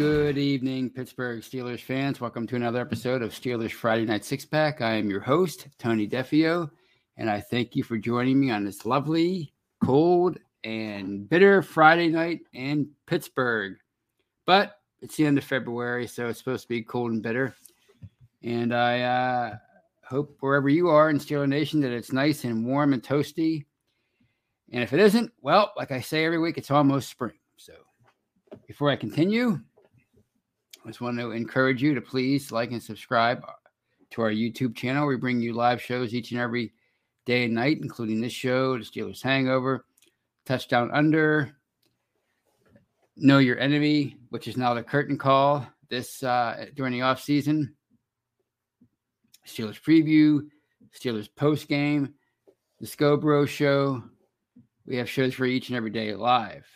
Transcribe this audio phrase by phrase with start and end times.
[0.00, 2.22] Good evening, Pittsburgh Steelers fans.
[2.22, 4.80] Welcome to another episode of Steelers Friday Night Six Pack.
[4.80, 6.70] I am your host, Tony Defeo,
[7.18, 9.52] and I thank you for joining me on this lovely,
[9.84, 13.76] cold, and bitter Friday night in Pittsburgh.
[14.46, 17.54] But it's the end of February, so it's supposed to be cold and bitter.
[18.42, 19.56] And I uh,
[20.02, 23.66] hope wherever you are in Steeler Nation that it's nice and warm and toasty.
[24.72, 27.34] And if it isn't, well, like I say every week, it's almost spring.
[27.58, 27.74] So
[28.66, 29.60] before I continue,
[30.84, 33.44] I just want to encourage you to please like and subscribe
[34.10, 35.06] to our YouTube channel.
[35.06, 36.72] We bring you live shows each and every
[37.26, 39.84] day and night, including this show, The Steelers Hangover,
[40.46, 41.54] Touchdown Under,
[43.16, 47.74] Know Your Enemy, which is now the curtain call this uh, during the off season,
[49.46, 50.48] Steelers Preview,
[50.98, 52.14] Steelers Post Game,
[52.80, 54.02] The Scobro Show.
[54.86, 56.66] We have shows for each and every day live.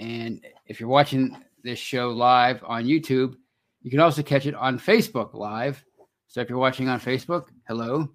[0.00, 3.34] And if you're watching this show live on YouTube,
[3.82, 5.84] you can also catch it on Facebook live.
[6.28, 8.08] So if you're watching on Facebook, hello.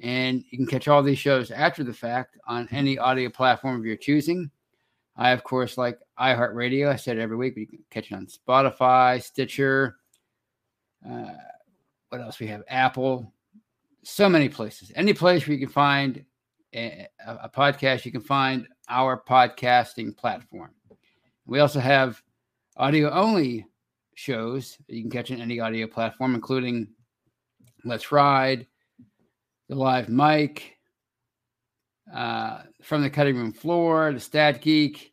[0.00, 3.84] And you can catch all these shows after the fact on any audio platform of
[3.84, 4.50] your choosing.
[5.16, 6.88] I, of course, like iHeartRadio.
[6.88, 9.96] I said every week, but you can catch it on Spotify, Stitcher.
[11.06, 11.34] Uh,
[12.08, 12.62] what else we have?
[12.68, 13.32] Apple.
[14.02, 14.90] So many places.
[14.94, 16.24] Any place where you can find
[16.74, 20.70] a, a podcast, you can find our podcasting platform.
[21.46, 22.22] We also have
[22.76, 23.66] audio only
[24.14, 26.88] shows you can catch on any audio platform, including
[27.84, 28.66] Let's Ride,
[29.68, 30.76] the live mic,
[32.12, 35.12] uh, from the cutting room floor, the stat geek,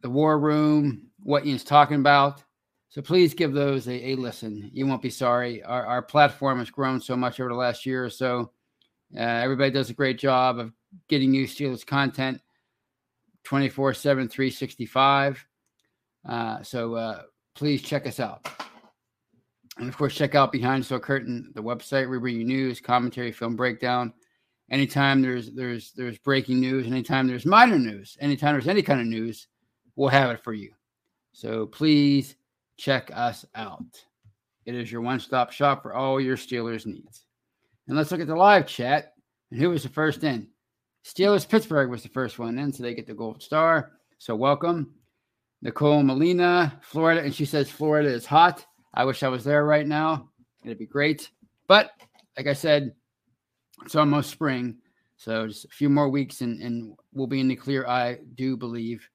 [0.00, 2.42] the war room, what Ian's talking about.
[2.88, 4.70] So please give those a, a listen.
[4.72, 5.62] You won't be sorry.
[5.62, 8.52] Our, our platform has grown so much over the last year or so.
[9.14, 10.72] Uh, everybody does a great job of
[11.08, 12.40] getting you Steelers content
[13.44, 15.46] 24 7, 365.
[16.28, 17.22] Uh, so uh,
[17.54, 18.46] please check us out.
[19.78, 22.10] And of course, check out Behind Steel Curtain, the website.
[22.10, 24.12] We bring you news, commentary, film breakdown.
[24.70, 29.06] Anytime there's there's there's breaking news, anytime there's minor news, anytime there's any kind of
[29.06, 29.46] news,
[29.96, 30.72] we'll have it for you.
[31.32, 32.36] So please
[32.76, 34.04] check us out.
[34.66, 37.24] It is your one-stop shop for all your Steelers needs.
[37.86, 39.14] And let's look at the live chat.
[39.50, 40.48] And who was the first in?
[41.06, 43.92] Steelers Pittsburgh was the first one in, so they get the gold star.
[44.18, 44.92] So welcome.
[45.62, 48.64] Nicole Molina, Florida, and she says Florida is hot.
[48.94, 50.30] I wish I was there right now.
[50.64, 51.30] It'd be great.
[51.66, 51.90] But
[52.36, 52.92] like I said,
[53.84, 54.78] it's almost spring.
[55.16, 58.56] So just a few more weeks and, and we'll be in the clear, I do
[58.56, 59.08] believe.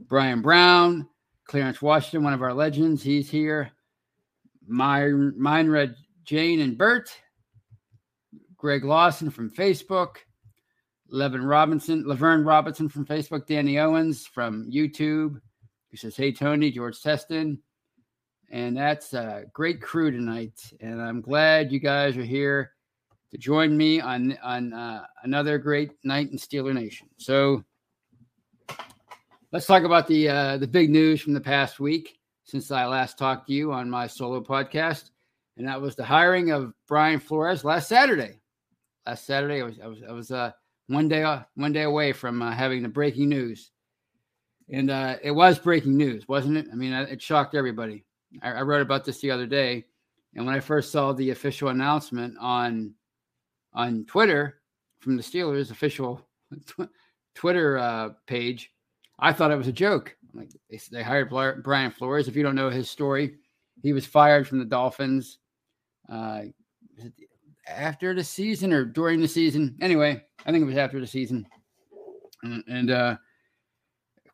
[0.00, 1.08] Brian Brown,
[1.46, 3.70] Clarence Washington, one of our legends, he's here.
[4.66, 5.94] My mine read
[6.24, 7.10] Jane and Bert.
[8.56, 10.16] Greg Lawson from Facebook.
[11.08, 15.40] Levin Robinson, Laverne Robinson from Facebook, Danny Owens from YouTube,
[15.94, 17.56] who says, Hey Tony, George Teston.
[18.50, 20.60] And that's a great crew tonight.
[20.80, 22.72] And I'm glad you guys are here
[23.30, 27.08] to join me on on uh, another great night in Steeler Nation.
[27.16, 27.62] So
[29.52, 33.16] let's talk about the uh, the big news from the past week since I last
[33.16, 35.10] talked to you on my solo podcast,
[35.56, 38.40] and that was the hiring of Brian Flores last Saturday.
[39.06, 40.50] Last Saturday, I was I was I was uh,
[40.88, 43.70] one day uh, one day away from uh, having the breaking news,
[44.70, 46.66] and uh, it was breaking news, wasn't it?
[46.72, 48.04] I mean, it shocked everybody.
[48.42, 49.84] I, I wrote about this the other day,
[50.34, 52.94] and when I first saw the official announcement on
[53.72, 54.60] on Twitter
[55.00, 56.26] from the Steelers official
[56.66, 56.90] tw-
[57.34, 58.72] Twitter uh, page,
[59.18, 60.16] I thought it was a joke.
[60.32, 61.30] Like they, they hired
[61.62, 62.28] Brian Flores.
[62.28, 63.36] If you don't know his story,
[63.82, 65.38] he was fired from the Dolphins
[66.10, 66.42] uh,
[67.68, 69.76] after the season or during the season.
[69.80, 71.46] Anyway, I think it was after the season,
[72.42, 73.16] and, and uh,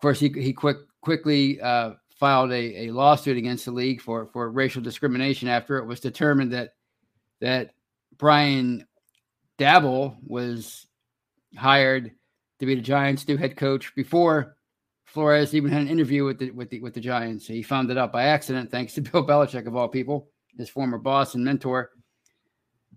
[0.01, 4.31] of course he he quick quickly uh, filed a, a lawsuit against the league for
[4.33, 6.73] for racial discrimination after it was determined that
[7.43, 7.75] that
[8.17, 8.87] Brian
[9.59, 10.87] Daboll was
[11.55, 12.13] hired
[12.61, 14.57] to be the Giants' new head coach before
[15.05, 17.47] Flores even had an interview with the with the with the Giants.
[17.47, 20.97] He found it out by accident, thanks to Bill Belichick of all people, his former
[20.97, 21.91] boss and mentor.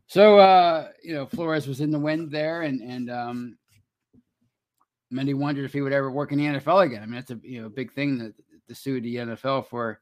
[0.08, 3.58] So uh, you know, Flores was in the wind there, and and um,
[5.13, 7.04] many wondered if he would ever work in the NFL again.
[7.04, 8.33] I mean, that's a you know big thing that
[8.68, 10.00] to sue the NFL for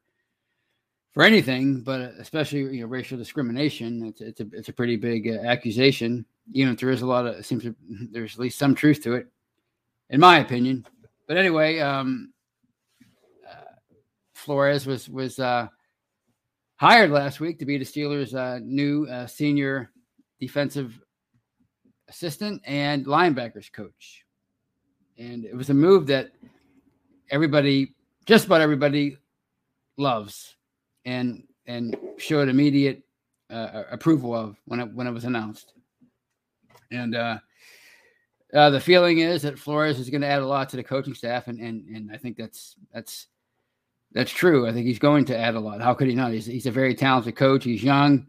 [1.11, 4.05] for anything, but especially you know racial discrimination.
[4.05, 6.25] It's it's a it's a pretty big uh, accusation.
[6.51, 7.75] You know, there is a lot of it seems to,
[8.11, 9.27] there's at least some truth to it,
[10.09, 10.85] in my opinion.
[11.27, 12.33] But anyway, um,
[13.49, 13.75] uh,
[14.33, 15.67] Flores was was uh,
[16.77, 19.91] hired last week to be the Steelers' uh, new uh, senior
[20.39, 20.99] defensive
[22.09, 24.20] assistant and linebackers coach,
[25.21, 26.31] and it was a move that
[27.29, 27.94] everybody,
[28.25, 29.18] just about everybody,
[29.97, 30.56] loves
[31.06, 33.03] and and showed immediate
[33.50, 35.73] uh, approval of when it when it was announced.
[36.91, 37.38] And uh,
[38.53, 41.13] uh, the feeling is that Flores is going to add a lot to the coaching
[41.13, 43.27] staff, and and and I think that's that's
[44.12, 44.68] that's true.
[44.68, 45.81] I think he's going to add a lot.
[45.81, 46.31] How could he not?
[46.31, 47.63] He's he's a very talented coach.
[47.63, 48.27] He's young.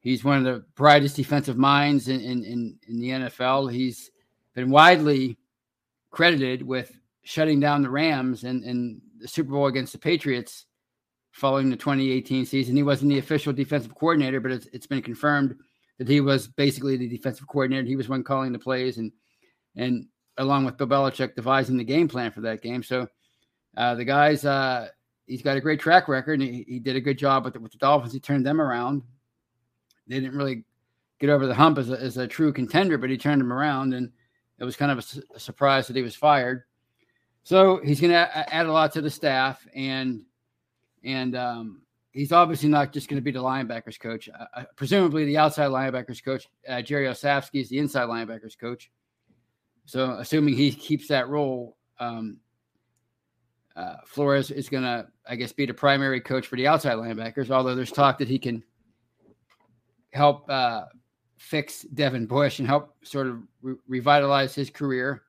[0.00, 3.72] He's one of the brightest defensive minds in in in, in the NFL.
[3.72, 4.10] He's
[4.54, 5.38] been widely
[6.10, 6.92] credited with
[7.22, 10.66] shutting down the Rams and and the Super Bowl against the Patriots
[11.32, 12.76] following the 2018 season.
[12.76, 15.54] He wasn't the official defensive coordinator, but it's, it's been confirmed
[15.98, 17.86] that he was basically the defensive coordinator.
[17.86, 19.12] He was one calling the plays and
[19.76, 20.06] and
[20.38, 22.82] along with Bill Belichick devising the game plan for that game.
[22.82, 23.06] So
[23.76, 24.88] uh, the guys, uh,
[25.26, 26.40] he's got a great track record.
[26.40, 28.12] And he, he did a good job with the, with the Dolphins.
[28.12, 29.02] He turned them around.
[30.08, 30.64] They didn't really
[31.20, 33.94] get over the hump as a, as a true contender, but he turned them around,
[33.94, 34.10] and
[34.60, 36.64] it was kind of a, a surprise that he was fired.
[37.42, 40.22] So he's going to add a lot to the staff, and
[41.02, 44.28] and um, he's obviously not just going to be the linebackers coach.
[44.28, 48.90] Uh, presumably, the outside linebackers coach, uh, Jerry Olsavsky, is the inside linebackers coach.
[49.86, 52.38] So, assuming he keeps that role, um,
[53.74, 57.50] uh, Flores is going to, I guess, be the primary coach for the outside linebackers.
[57.50, 58.62] Although there's talk that he can
[60.12, 60.84] help uh,
[61.40, 65.22] fix Devin Bush and help sort of re- revitalize his career.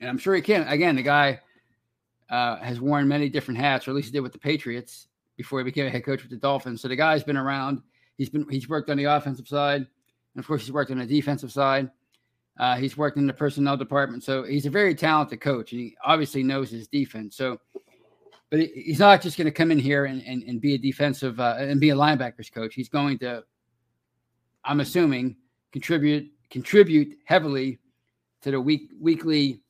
[0.00, 0.66] And I'm sure he can.
[0.68, 1.40] Again, the guy
[2.30, 5.58] uh, has worn many different hats, or at least he did with the Patriots before
[5.58, 6.80] he became a head coach with the Dolphins.
[6.80, 7.82] So the guy's been around.
[8.16, 11.06] He's been he's worked on the offensive side, and of course he's worked on the
[11.06, 11.90] defensive side.
[12.56, 15.96] Uh, he's worked in the personnel department, so he's a very talented coach, and he
[16.04, 17.36] obviously knows his defense.
[17.36, 17.60] So,
[18.48, 20.78] but he, he's not just going to come in here and, and, and be a
[20.78, 22.76] defensive uh, and be a linebackers coach.
[22.76, 23.42] He's going to,
[24.64, 25.36] I'm assuming,
[25.72, 27.78] contribute contribute heavily
[28.42, 29.60] to the week weekly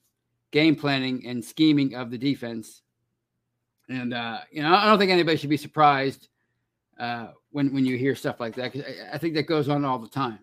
[0.50, 2.82] game planning and scheming of the defense.
[3.88, 6.28] And uh, you know, I don't think anybody should be surprised
[6.98, 9.84] uh, when when you hear stuff like that because I, I, think that goes on
[9.84, 10.38] all the time.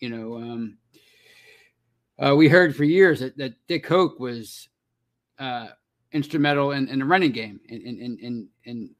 [0.00, 0.78] You know, um,
[2.18, 4.68] uh, we heard for years that, that Dick Hoak was
[5.38, 5.68] uh,
[6.12, 8.90] instrumental in, in, the running game in in, in in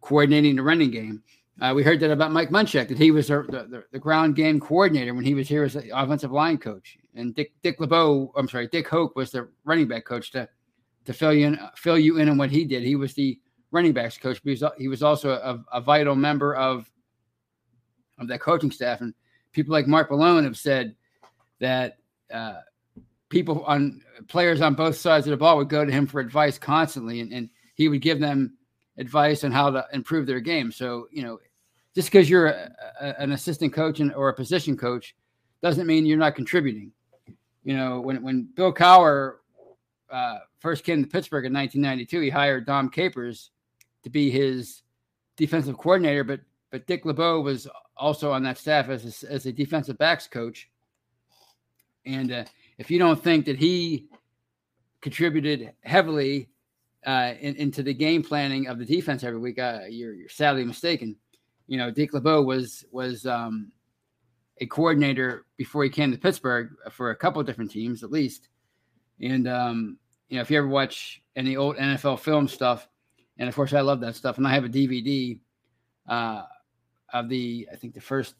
[0.00, 1.22] coordinating the running game.
[1.62, 4.58] Uh, we heard that about Mike Munchak that he was the, the, the, ground game
[4.58, 8.48] coordinator when he was here as the offensive line coach and Dick Dick LeBeau, I'm
[8.48, 10.48] sorry, Dick Hoak was the running back coach to
[11.04, 12.82] to fill you in fill you in on what he did.
[12.82, 13.38] He was the
[13.70, 16.90] running backs coach, but he was, he was also a, a vital member of
[18.18, 19.00] of that coaching staff.
[19.00, 19.14] And
[19.52, 20.96] people like Mark Malone have said
[21.60, 21.98] that
[22.32, 22.60] uh,
[23.28, 26.58] people on players on both sides of the ball would go to him for advice
[26.58, 28.56] constantly, and, and he would give them
[28.98, 30.72] advice on how to improve their game.
[30.72, 31.38] So you know,
[31.94, 32.70] just because you're a,
[33.00, 35.14] a, an assistant coach and, or a position coach
[35.62, 36.92] doesn't mean you're not contributing
[37.64, 39.36] you know, when when Bill Cowher
[40.10, 43.50] uh, first came to Pittsburgh in 1992, he hired Dom Capers
[44.02, 44.82] to be his
[45.36, 49.52] defensive coordinator, but but Dick LeBeau was also on that staff as a, as a
[49.52, 50.68] defensive backs coach.
[52.04, 52.44] And uh,
[52.78, 54.08] if you don't think that he
[55.02, 56.48] contributed heavily
[57.06, 60.64] uh, in, into the game planning of the defense every week, uh, you're, you're sadly
[60.64, 61.14] mistaken.
[61.66, 63.72] You know, Dick LeBeau was was um,
[64.58, 68.48] a coordinator before he came to Pittsburgh for a couple different teams, at least.
[69.20, 72.88] And um, you know, if you ever watch any old NFL film stuff,
[73.38, 75.38] and of course I love that stuff, and I have a DVD
[76.08, 76.42] uh,
[77.12, 78.34] of the I think the first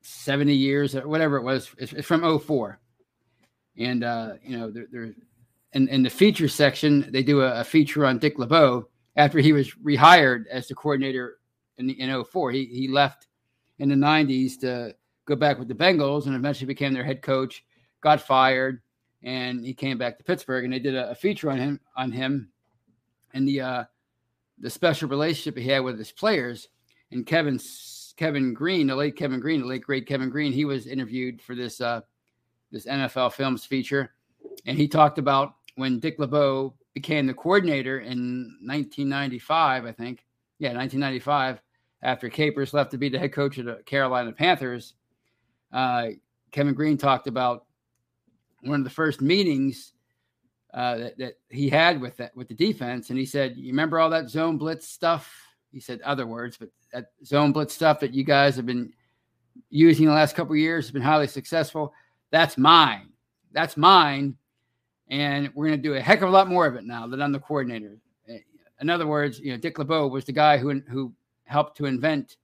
[0.00, 1.70] seventy years or whatever it was.
[1.78, 2.80] It's, it's from 04.
[3.78, 5.14] and uh, you know, there, there
[5.72, 9.52] in, in the feature section they do a, a feature on Dick LeBeau after he
[9.52, 11.38] was rehired as the coordinator
[11.90, 12.50] in in 04.
[12.50, 13.28] He he left
[13.78, 14.94] in the 90s to
[15.26, 17.64] go back with the Bengals and eventually became their head coach,
[18.00, 18.82] got fired,
[19.22, 22.12] and he came back to Pittsburgh and they did a, a feature on him on
[22.12, 22.50] him
[23.34, 23.84] and the uh,
[24.58, 26.68] the special relationship he had with his players.
[27.10, 27.60] And Kevin
[28.16, 31.54] Kevin Greene, the late Kevin Greene, the late great Kevin Greene, he was interviewed for
[31.54, 32.00] this uh,
[32.70, 34.14] this NFL Films feature,
[34.66, 40.24] and he talked about when Dick LeBeau became the coordinator in 1995, I think.
[40.58, 41.60] Yeah, 1995,
[42.02, 44.94] after Capers left to be the head coach of the Carolina Panthers.
[45.72, 46.08] Uh,
[46.50, 47.64] Kevin Greene talked about
[48.62, 49.92] one of the first meetings
[50.74, 53.98] uh, that, that he had with that with the defense, and he said, "You remember
[53.98, 55.32] all that zone blitz stuff?"
[55.70, 58.92] He said other words, but that zone blitz stuff that you guys have been
[59.70, 61.92] using the last couple years has been highly successful.
[62.30, 63.08] That's mine.
[63.52, 64.36] That's mine.
[65.08, 67.20] And we're going to do a heck of a lot more of it now that
[67.20, 67.98] I'm the coordinator.
[68.28, 68.38] Eh,
[68.80, 71.12] In other words, you know, Dick LeBeau was the guy who who
[71.52, 72.36] helped to invent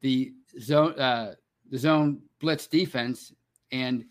[0.00, 1.34] the zone uh,
[1.70, 3.32] the zone blitz defense,
[3.70, 4.04] and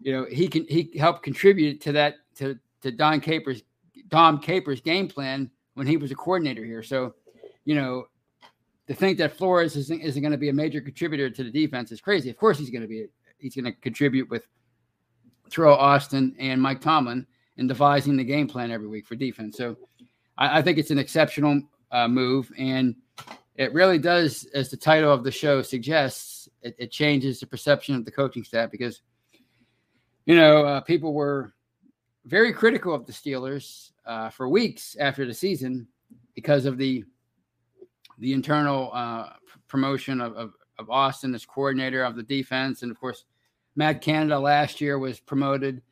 [0.00, 3.62] you know he can he helped contribute to that to to Don Capers
[4.08, 6.82] Dom Capers game plan when he was a coordinator here.
[6.82, 7.14] So,
[7.64, 8.06] you know,
[8.86, 11.90] to think that Flores isn't, isn't going to be a major contributor to the defense
[11.90, 12.30] is crazy.
[12.30, 13.06] Of course, he's going to be.
[13.38, 14.46] He's going to contribute with
[15.50, 17.26] Teryl Austin and Mike Tomlin
[17.58, 19.56] in devising the game plan every week for defense.
[19.56, 19.76] So,
[20.38, 21.60] I, I think it's an exceptional
[21.90, 22.94] uh, move, and
[23.56, 27.94] it really does, as the title of the show suggests, it, it changes the perception
[27.94, 29.02] of the coaching staff because,
[30.26, 31.54] you know, uh, people were
[32.24, 35.86] very critical of the Steelers uh, for weeks after the season
[36.34, 37.04] because of the
[38.18, 39.30] the internal uh,
[39.66, 42.82] promotion of, of, of Austin as coordinator of the defense.
[42.82, 43.24] And of course,
[43.74, 45.82] Matt Canada last year was promoted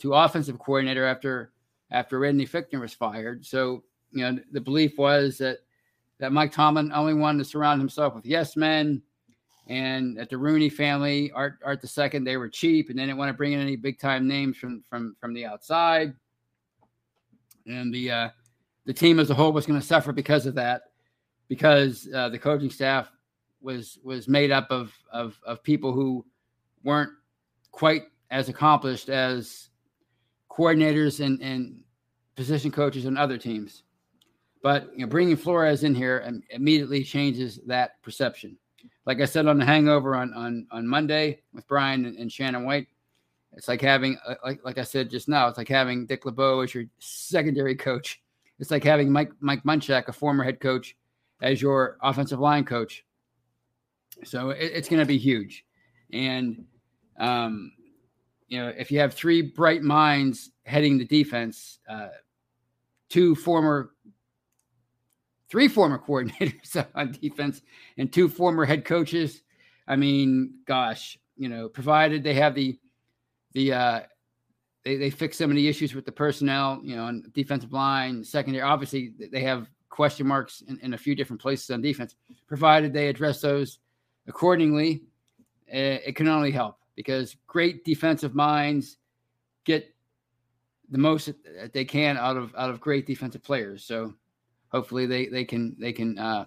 [0.00, 1.52] to offensive coordinator after
[1.90, 3.46] after Randy Fichtner was fired.
[3.46, 5.58] So, you know, the belief was that
[6.18, 9.02] that Mike Tomlin only wanted to surround himself with yes men
[9.68, 13.18] and at the Rooney family, Art Art the second, they were cheap and they didn't
[13.18, 16.14] want to bring in any big time names from from from the outside.
[17.66, 18.28] And the uh
[18.86, 20.84] the team as a whole was going to suffer because of that
[21.48, 23.10] because uh, the coaching staff
[23.60, 26.24] was was made up of of of people who
[26.82, 27.12] weren't
[27.70, 29.68] quite as accomplished as
[30.50, 31.82] coordinators and and
[32.36, 33.82] position coaches on other teams.
[34.62, 38.56] But you know, bringing Flores in here immediately changes that perception.
[39.06, 42.64] Like I said on the Hangover on on on Monday with Brian and, and Shannon
[42.64, 42.88] White,
[43.54, 46.60] it's like having uh, like like I said just now, it's like having Dick LeBeau
[46.60, 48.20] as your secondary coach.
[48.58, 50.96] It's like having Mike Mike Munchak, a former head coach,
[51.40, 53.04] as your offensive line coach.
[54.24, 55.64] So it, it's going to be huge,
[56.12, 56.64] and
[57.18, 57.72] um,
[58.48, 62.08] you know if you have three bright minds heading the defense, uh,
[63.08, 63.90] two former,
[65.50, 67.62] three former coordinators on defense,
[67.96, 69.42] and two former head coaches.
[69.86, 72.78] I mean, gosh, you know, provided they have the
[73.52, 74.00] the uh,
[74.84, 78.24] they, they fix some of the issues with the personnel, you know, on defensive line,
[78.24, 78.62] secondary.
[78.62, 82.14] Obviously, they have question marks in, in a few different places on defense.
[82.46, 83.78] Provided they address those
[84.26, 85.02] accordingly,
[85.72, 88.98] uh, it can only help because great defensive minds
[89.64, 89.94] get
[90.90, 93.84] the most that they can out of out of great defensive players.
[93.84, 94.14] So
[94.70, 96.44] hopefully they they can they can uh,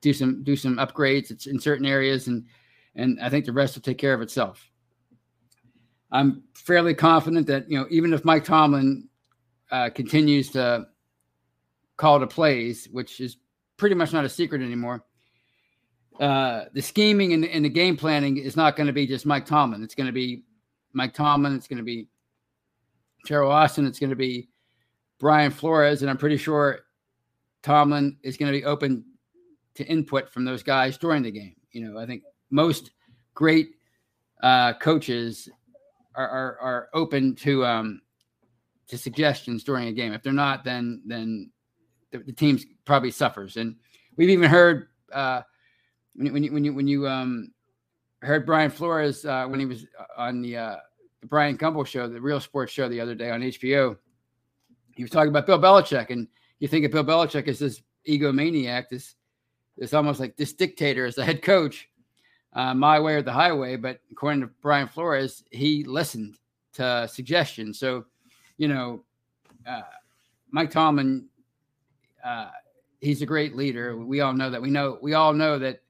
[0.00, 2.44] do some do some upgrades in certain areas and
[2.96, 4.68] and I think the rest will take care of itself.
[6.12, 9.08] I'm fairly confident that you know even if Mike Tomlin
[9.70, 10.86] uh, continues to
[11.96, 13.36] call the plays, which is
[13.76, 15.04] pretty much not a secret anymore,
[16.20, 19.46] uh, the scheming and, and the game planning is not going to be just Mike
[19.46, 19.82] Tomlin.
[19.82, 20.44] It's going to be
[20.92, 21.54] Mike Tomlin.
[21.54, 22.08] It's going to be
[23.26, 23.86] Teryl Austin.
[23.86, 24.49] It's going to be
[25.20, 26.80] Brian Flores, and I'm pretty sure
[27.62, 29.04] Tomlin is going to be open
[29.74, 31.54] to input from those guys during the game.
[31.72, 32.90] You know, I think most
[33.34, 33.74] great
[34.42, 35.48] uh, coaches
[36.16, 38.00] are, are are open to um
[38.88, 40.12] to suggestions during a game.
[40.12, 41.50] If they're not, then then
[42.10, 43.56] the, the team probably suffers.
[43.56, 43.76] And
[44.16, 45.42] we've even heard uh,
[46.14, 47.52] when you, when you when you when you um
[48.22, 49.86] heard Brian Flores uh, when he was
[50.16, 50.76] on the uh,
[51.20, 53.96] the Bryant Gumbel show, the Real Sports show the other day on HBO.
[55.00, 56.28] He was talking about Bill Belichick, and
[56.58, 59.14] you think of Bill Belichick as this egomaniac, this
[59.78, 61.88] this almost like this dictator as the head coach,
[62.52, 63.76] uh, my way or the highway.
[63.76, 66.34] But according to Brian Flores, he listened
[66.74, 67.78] to suggestions.
[67.78, 68.04] So,
[68.58, 69.02] you know,
[69.66, 69.80] uh,
[70.50, 71.24] Mike Tomlin,
[72.22, 72.50] uh,
[73.00, 73.96] he's a great leader.
[73.96, 74.60] We all know that.
[74.60, 75.80] We know we all know that,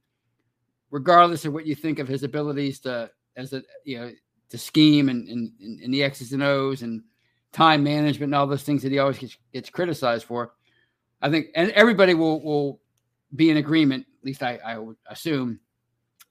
[0.93, 4.13] regardless of what you think of his abilities to as a you know
[4.51, 7.03] to scheme and and, and the X's and O's and
[7.53, 10.53] time management and all those things that he always gets, gets criticized for.
[11.23, 12.81] I think, and everybody will will
[13.35, 14.07] be in agreement.
[14.21, 15.61] At least I, I would assume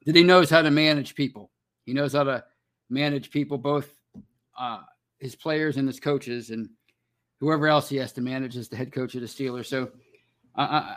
[0.06, 1.52] that he knows how to manage people.
[1.86, 2.44] He knows how to
[2.90, 3.90] manage people, both
[4.58, 4.82] uh,
[5.20, 6.70] his players and his coaches, and
[7.40, 9.68] whoever else he has to manage as the head coach of the Steelers.
[9.68, 9.92] So
[10.56, 10.96] I,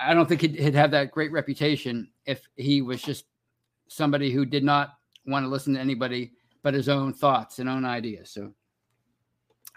[0.00, 3.26] I, don't think he'd, he'd have that great reputation if he was just
[3.88, 4.94] somebody who did not
[5.26, 6.32] want to listen to anybody
[6.62, 8.30] but his own thoughts and own ideas.
[8.30, 8.52] So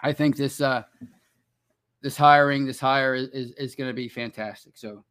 [0.01, 0.83] I think this uh,
[2.01, 4.77] this hiring, this hire is is, is going to be fantastic.
[4.77, 5.03] So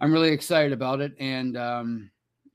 [0.00, 2.10] I'm really excited about it, and um,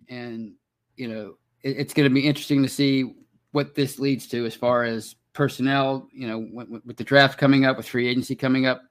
[0.10, 0.54] and
[0.96, 3.16] you know it, it's going to be interesting to see
[3.52, 6.08] what this leads to as far as personnel.
[6.14, 8.82] You know, with, with the draft coming up, with free agency coming up,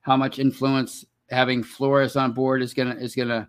[0.00, 3.48] how much influence having Flores on board is gonna is gonna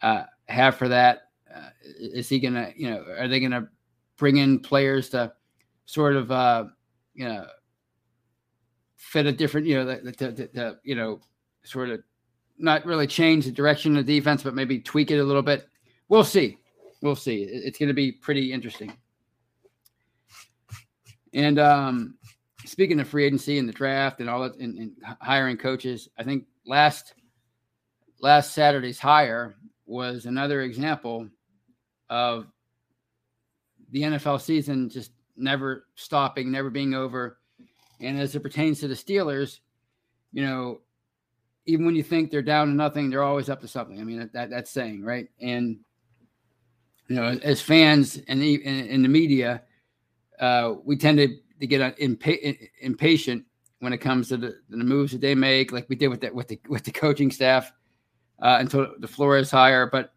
[0.00, 1.28] uh, have for that.
[1.54, 3.68] Uh, is he gonna, you know, are they gonna
[4.16, 5.32] bring in players to
[5.84, 6.64] sort of, uh,
[7.14, 7.46] you know,
[8.96, 11.20] fit a different, you know, to, to, you know,
[11.64, 12.02] sort of
[12.58, 15.68] not really change the direction of the defense, but maybe tweak it a little bit.
[16.08, 16.58] We'll see.
[17.02, 17.42] We'll see.
[17.42, 18.92] It's going to be pretty interesting.
[21.34, 22.14] And um,
[22.64, 26.24] speaking of free agency and the draft and all that, and, and hiring coaches, I
[26.24, 27.14] think last
[28.20, 31.28] last Saturday's hire was another example
[32.08, 32.46] of
[33.90, 35.10] the NFL season just
[35.42, 37.38] never stopping, never being over.
[38.00, 39.60] And as it pertains to the Steelers,
[40.32, 40.80] you know,
[41.66, 44.00] even when you think they're down to nothing, they're always up to something.
[44.00, 45.28] I mean, that, that that's saying, right?
[45.40, 45.78] And
[47.08, 49.62] you know, as fans and in, in, the media,
[50.40, 51.28] uh, we tend to,
[51.60, 53.44] to get impa- impatient
[53.80, 56.30] when it comes to the, the, moves that they make, like we did with the,
[56.30, 57.72] with the with the coaching staff
[58.40, 59.86] uh, until the Flores hire.
[59.86, 60.14] But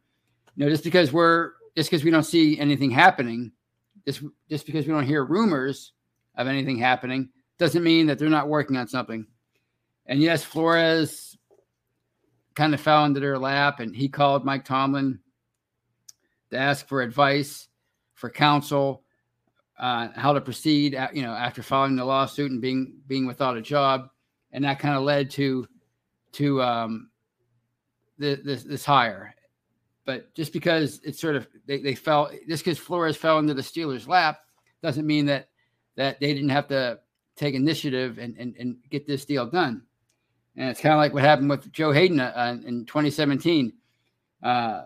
[0.55, 3.51] you know, just because we're just because we don't see anything happening,
[4.05, 5.93] just just because we don't hear rumors
[6.35, 9.25] of anything happening, doesn't mean that they're not working on something.
[10.05, 11.37] And yes, Flores
[12.53, 15.19] kind of fell into their lap, and he called Mike Tomlin
[16.51, 17.67] to ask for advice,
[18.13, 19.03] for counsel,
[19.77, 20.97] uh, how to proceed.
[21.13, 24.09] You know, after filing the lawsuit and being being without a job,
[24.51, 25.67] and that kind of led to
[26.33, 27.09] to um,
[28.17, 29.34] the, this this hire.
[30.05, 33.61] But just because it's sort of they, they fell just because Flores fell into the
[33.61, 34.39] Steelers' lap
[34.83, 35.49] doesn't mean that
[35.95, 36.99] that they didn't have to
[37.35, 39.81] take initiative and and, and get this deal done.
[40.55, 43.73] And it's kind of like what happened with Joe Haden uh, in 2017.
[44.41, 44.83] Uh,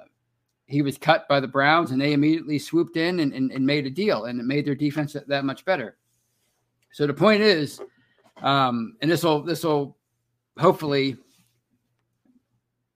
[0.65, 3.85] he was cut by the Browns, and they immediately swooped in and, and, and made
[3.85, 5.97] a deal, and it made their defense that, that much better.
[6.91, 7.81] So the point is,
[8.37, 9.97] um, and this will this will
[10.57, 11.17] hopefully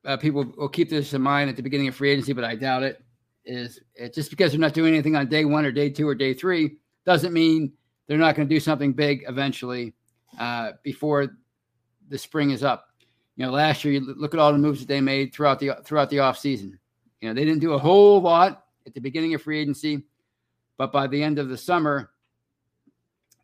[0.06, 2.56] uh, people will keep this in mind at the beginning of free agency, but I
[2.56, 3.02] doubt it.
[3.46, 3.82] Is
[4.14, 6.78] just because they're not doing anything on day one or day two or day three
[7.06, 7.74] doesn't mean
[8.08, 9.94] they're not going to do something big eventually
[10.40, 11.36] uh, before
[12.10, 12.88] the spring is up.
[13.36, 15.72] You know, last year, you look at all the moves that they made throughout the
[15.84, 16.80] throughout the off season.
[17.20, 20.04] You know, they didn't do a whole lot at the beginning of free agency,
[20.78, 22.12] but by the end of the summer,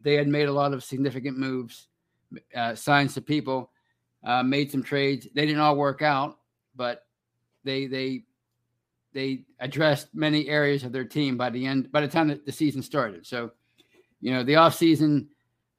[0.01, 1.87] they had made a lot of significant moves,
[2.55, 3.71] uh, signed some people,
[4.23, 5.27] uh, made some trades.
[5.33, 6.38] They didn't all work out,
[6.79, 7.03] but
[7.65, 8.23] they they
[9.13, 12.51] they addressed many areas of their team by the end by the time that the
[12.51, 13.27] season started.
[13.27, 13.51] So,
[14.21, 15.27] you know, the offseason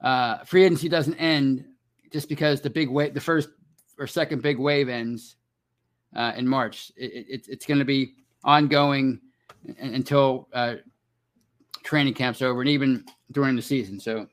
[0.02, 1.64] uh free agency doesn't end
[2.12, 3.48] just because the big wave the first
[3.98, 5.36] or second big wave ends
[6.14, 6.92] uh, in March.
[6.96, 9.20] It, it, it's going to be ongoing
[9.78, 10.76] until uh,
[11.82, 14.00] training camp's over and even during the season.
[14.00, 14.26] So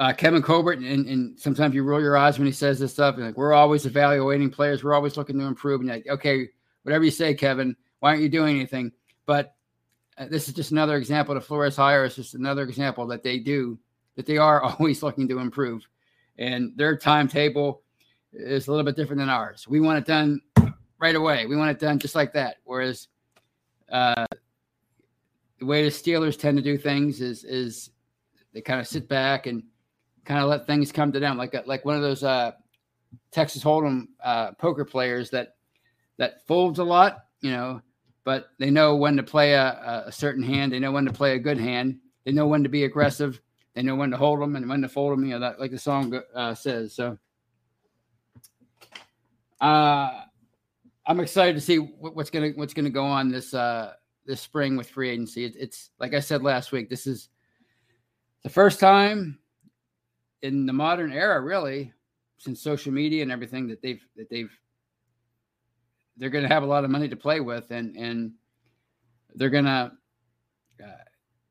[0.00, 3.18] uh, Kevin Colbert, and, and, sometimes you roll your eyes when he says this stuff.
[3.18, 5.82] like we're always evaluating players, we're always looking to improve.
[5.82, 6.48] And like, okay,
[6.84, 8.92] whatever you say, Kevin, why aren't you doing anything?
[9.26, 9.54] But
[10.16, 11.34] uh, this is just another example.
[11.34, 13.78] The Flores hire is just another example that they do
[14.16, 15.86] that they are always looking to improve,
[16.38, 17.82] and their timetable
[18.32, 19.68] is a little bit different than ours.
[19.68, 20.40] We want it done
[20.98, 21.44] right away.
[21.44, 22.56] We want it done just like that.
[22.64, 23.08] Whereas
[23.92, 24.24] uh,
[25.58, 27.90] the way the Steelers tend to do things is is
[28.54, 29.62] they kind of sit back and
[30.24, 32.52] kind of let things come to them, like a, like one of those uh,
[33.30, 35.54] Texas Hold'em uh, poker players that
[36.18, 37.80] that folds a lot, you know,
[38.24, 40.72] but they know when to play a, a certain hand.
[40.72, 41.98] They know when to play a good hand.
[42.24, 43.40] They know when to be aggressive.
[43.74, 45.24] They know when to hold them and when to fold them.
[45.24, 46.94] You know, that like the song uh, says.
[46.94, 47.16] So,
[49.60, 50.22] uh,
[51.06, 53.94] I'm excited to see what, what's gonna what's gonna go on this uh,
[54.26, 55.44] this spring with free agency.
[55.44, 56.90] It, it's like I said last week.
[56.90, 57.30] This is
[58.42, 59.38] the first time
[60.42, 61.92] in the modern era, really,
[62.38, 64.50] since social media and everything that they've that they've
[66.16, 68.32] they're going to have a lot of money to play with, and and
[69.34, 69.92] they're going to
[70.82, 71.04] uh,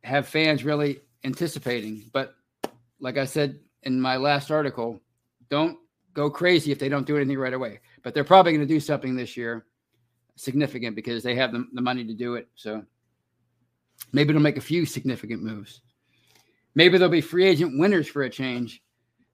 [0.04, 2.10] have fans really anticipating.
[2.14, 2.36] But
[3.00, 5.00] like I said in my last article,
[5.50, 5.78] don't
[6.14, 7.80] go crazy if they don't do anything right away.
[8.04, 9.66] But they're probably going to do something this year
[10.36, 12.48] significant because they have the, the money to do it.
[12.56, 12.84] So
[14.12, 15.82] maybe they'll make a few significant moves.
[16.80, 18.82] Maybe there'll be free agent winners for a change,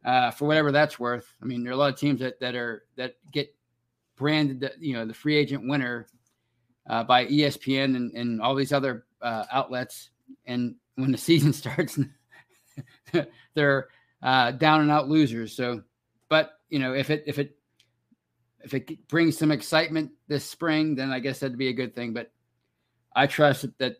[0.03, 1.31] uh, for whatever that's worth.
[1.43, 3.53] I mean, there are a lot of teams that that are that get
[4.15, 6.07] branded, you know, the free agent winner
[6.89, 10.09] uh, by ESPN and, and all these other uh, outlets.
[10.47, 11.99] And when the season starts,
[13.53, 13.89] they're
[14.23, 15.55] uh, down and out losers.
[15.55, 15.83] So,
[16.29, 17.59] but you know, if it if it
[18.63, 22.11] if it brings some excitement this spring, then I guess that'd be a good thing.
[22.11, 22.31] But
[23.15, 23.97] I trust that, that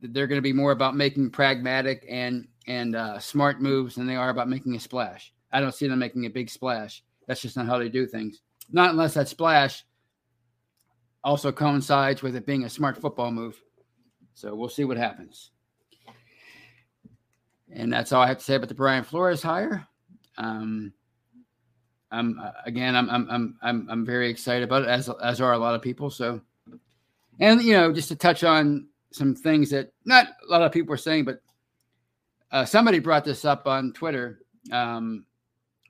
[0.00, 4.16] they're going to be more about making pragmatic and and uh, smart moves than they
[4.16, 5.32] are about making a splash.
[5.52, 7.02] I don't see them making a big splash.
[7.26, 8.42] That's just not how they do things.
[8.70, 9.84] Not unless that splash
[11.22, 13.60] also coincides with it being a smart football move.
[14.34, 15.50] So we'll see what happens.
[17.72, 19.86] And that's all I have to say about the Brian Flores hire.
[20.38, 20.92] Um,
[22.10, 25.52] I'm uh, again, I'm, I'm I'm I'm I'm very excited about it, as as are
[25.52, 26.10] a lot of people.
[26.10, 26.40] So,
[27.40, 30.94] and you know, just to touch on some things that not a lot of people
[30.94, 31.40] are saying, but
[32.52, 34.40] uh, somebody brought this up on Twitter.
[34.72, 35.26] Um,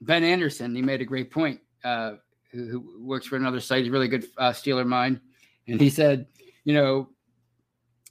[0.00, 1.60] ben Anderson, he made a great point.
[1.84, 2.14] Uh,
[2.52, 5.20] who, who, works for another site, he's a really good uh, Steeler mind,
[5.68, 6.26] and he said,
[6.64, 7.08] you know,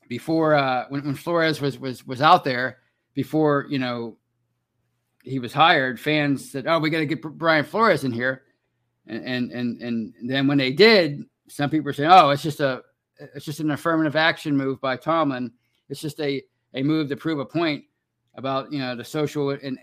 [0.08, 2.80] before uh, when, when Flores was was was out there,
[3.14, 4.18] before you know
[5.24, 8.44] he was hired, fans said, "Oh, we got to get Brian Flores in here,"
[9.08, 12.60] and, and and and then when they did, some people were saying, "Oh, it's just
[12.60, 12.84] a
[13.18, 15.52] it's just an affirmative action move by Tomlin.
[15.90, 16.42] It's just a
[16.76, 17.84] a move to prove a point
[18.36, 19.80] about you know the social and,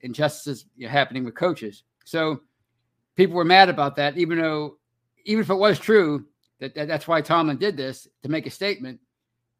[0.00, 2.40] injustices happening with coaches." So
[3.16, 4.78] people were mad about that, even though
[5.24, 6.26] even if it was true
[6.60, 9.00] that, that that's why Tomlin did this to make a statement.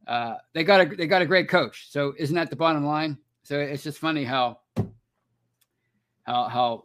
[0.07, 1.91] Uh, they got a they got a great coach.
[1.91, 3.19] So isn't that the bottom line?
[3.43, 4.61] So it's just funny how
[6.25, 6.85] how how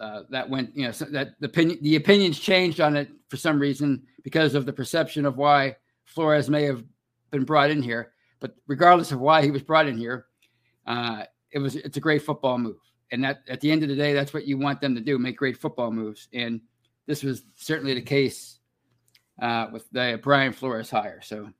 [0.00, 0.76] uh, that went.
[0.76, 4.54] You know so that the opinion the opinions changed on it for some reason because
[4.54, 6.82] of the perception of why Flores may have
[7.30, 8.12] been brought in here.
[8.40, 10.26] But regardless of why he was brought in here,
[10.86, 12.76] uh, it was it's a great football move.
[13.12, 15.18] And that at the end of the day, that's what you want them to do:
[15.18, 16.28] make great football moves.
[16.32, 16.60] And
[17.06, 18.60] this was certainly the case
[19.40, 21.20] uh, with the Brian Flores hire.
[21.22, 21.50] So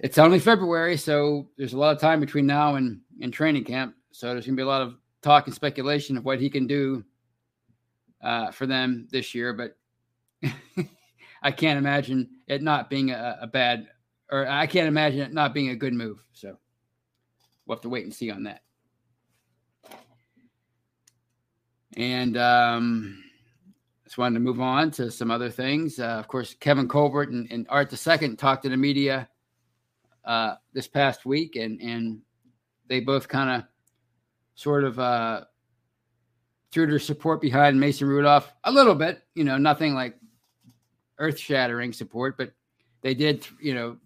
[0.00, 3.94] it's only February, so there's a lot of time between now and, and training camp.
[4.12, 6.66] So there's going to be a lot of talk and speculation of what he can
[6.66, 7.04] do
[8.22, 9.52] uh, for them this year.
[9.52, 9.76] But
[11.42, 13.88] I can't imagine it not being a, a, bad,
[14.30, 16.24] or I can't imagine it not being a good move.
[16.32, 16.58] So
[17.68, 18.62] we'll have to wait and see on that.
[21.96, 23.22] And um,
[24.04, 25.98] just wanted to move on to some other things.
[25.98, 29.28] Uh, of course, Kevin Colbert and, and Art II talked to the media
[30.24, 32.20] uh, this past week, and and
[32.88, 33.68] they both kind of
[34.54, 35.42] sort of uh,
[36.72, 39.22] threw their support behind Mason Rudolph a little bit.
[39.34, 40.16] You know, nothing like
[41.18, 42.52] earth shattering support, but
[43.02, 43.96] they did, you know,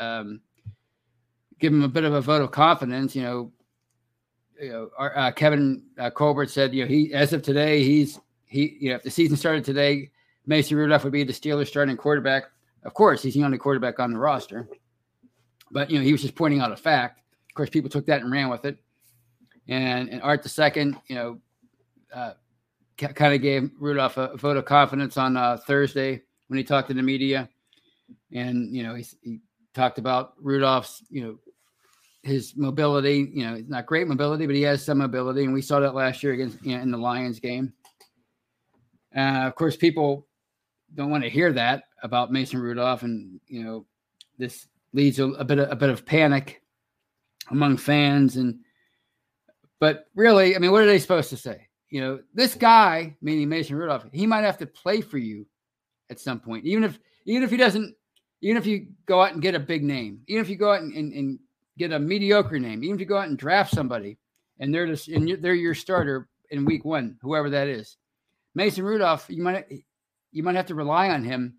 [0.00, 0.40] um,
[1.58, 3.14] give him a bit of a vote of confidence.
[3.14, 3.52] You know,
[4.60, 8.76] you know, uh, Kevin uh, Colbert said, you know, he as of today, he's he,
[8.80, 10.10] you know, if the season started today,
[10.46, 12.44] Mason Rudolph would be the Steelers starting quarterback.
[12.84, 14.68] Of course, he's the only quarterback on the roster.
[15.70, 17.20] But you know, he was just pointing out a fact.
[17.50, 18.78] Of course, people took that and ran with it.
[19.68, 21.40] And and Art the second, you know,
[22.14, 22.32] uh,
[22.96, 26.88] kind of gave Rudolph a, a, vote of confidence on uh, Thursday when he talked
[26.88, 27.48] to the media,
[28.32, 29.40] and you know, he, he
[29.74, 31.38] talked about Rudolph's, you know,
[32.26, 33.30] his mobility.
[33.32, 35.94] You know, it's not great mobility, but he has some mobility, and we saw that
[35.94, 37.72] last year against you know, in the Lions game.
[39.16, 40.26] Uh, of course, people
[40.94, 43.86] don't want to hear that about Mason Rudolph, and you know,
[44.38, 46.62] this leads a, a bit of, a bit of panic
[47.50, 48.58] among fans and
[49.78, 53.48] but really i mean what are they supposed to say you know this guy meaning
[53.48, 55.46] mason rudolph he might have to play for you
[56.10, 57.94] at some point even if even if he doesn't
[58.40, 60.80] even if you go out and get a big name even if you go out
[60.80, 61.38] and, and, and
[61.78, 64.18] get a mediocre name even if you go out and draft somebody
[64.60, 67.96] and they're just and they're your starter in week one whoever that is
[68.54, 69.66] mason rudolph you might
[70.32, 71.54] you might have to rely on him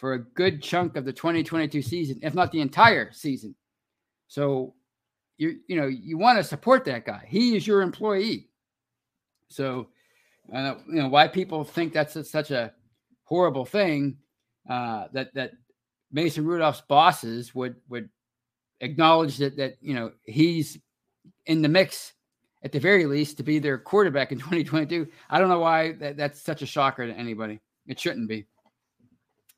[0.00, 3.54] for a good chunk of the 2022 season, if not the entire season.
[4.28, 4.74] So
[5.36, 7.24] you you know you want to support that guy.
[7.28, 8.48] He is your employee.
[9.48, 9.88] So
[10.54, 12.72] uh, you know why people think that's a, such a
[13.24, 14.16] horrible thing
[14.68, 15.52] uh, that that
[16.10, 18.08] Mason Rudolph's bosses would would
[18.80, 20.78] acknowledge that that you know he's
[21.46, 22.12] in the mix
[22.62, 25.08] at the very least to be their quarterback in 2022.
[25.28, 27.60] I don't know why that, that's such a shocker to anybody.
[27.86, 28.46] It shouldn't be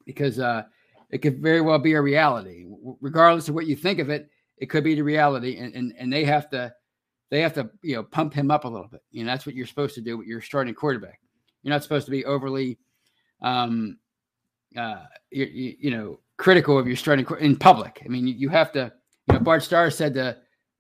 [0.07, 0.65] because uh,
[1.11, 2.67] it could very well be a reality,
[3.01, 4.29] regardless of what you think of it.
[4.59, 6.73] It could be the reality, and and, and they have to
[7.31, 9.03] they have to you know pump him up a little bit.
[9.11, 11.19] You know that's what you're supposed to do with your starting quarterback.
[11.63, 12.79] You're not supposed to be overly,
[13.41, 13.99] um,
[14.77, 18.03] uh, you, you, you know, critical of your starting in public.
[18.05, 18.93] I mean, you, you have to.
[19.29, 20.37] You know, Bart Starr said to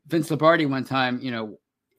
[0.07, 1.59] Vince Lombardi one time, you know,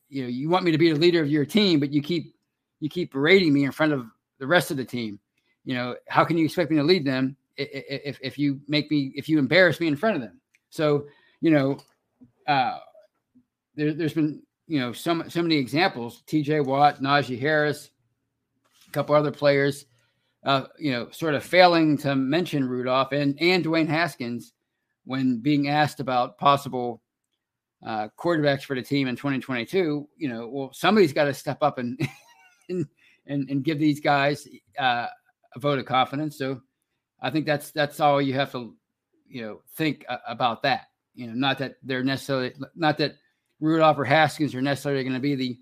[0.10, 2.36] you know, you want me to be the leader of your team, but you keep
[2.80, 4.06] you keep berating me in front of
[4.40, 5.20] the rest of the team
[5.66, 9.14] you know, how can you expect me to lead them if, if you make me,
[9.16, 10.40] if you embarrass me in front of them?
[10.70, 11.06] So,
[11.42, 11.78] you know,
[12.48, 12.80] uh,
[13.76, 16.24] there, there's been you know so so many examples.
[16.26, 16.62] T.J.
[16.62, 17.90] Watt, Najee Harris,
[18.88, 19.86] a couple other players,
[20.46, 24.54] uh, you know, sort of failing to mention Rudolph and and Dwayne Haskins
[25.06, 27.02] when being asked about possible
[27.86, 30.08] uh, quarterbacks for the team in 2022.
[30.18, 32.00] You know, well, somebody's got to step up and
[32.70, 32.88] and,
[33.28, 34.48] and and give these guys
[34.80, 35.08] uh,
[35.56, 36.38] a vote of confidence.
[36.38, 36.62] So
[37.22, 38.76] I think that's that's all you have to
[39.28, 40.88] you know think uh, about that.
[41.16, 43.16] You know, not that they're necessarily not that
[43.60, 45.60] Rudolph or Haskins are necessarily going to be the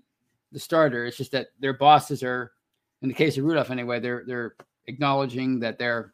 [0.52, 1.06] the starter.
[1.06, 2.52] It's just that their bosses are,
[3.00, 4.54] in the case of Rudolph anyway, they're they're
[4.86, 6.12] acknowledging that they're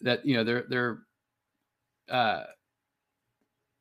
[0.00, 1.05] that you know they're they're
[2.10, 2.44] uh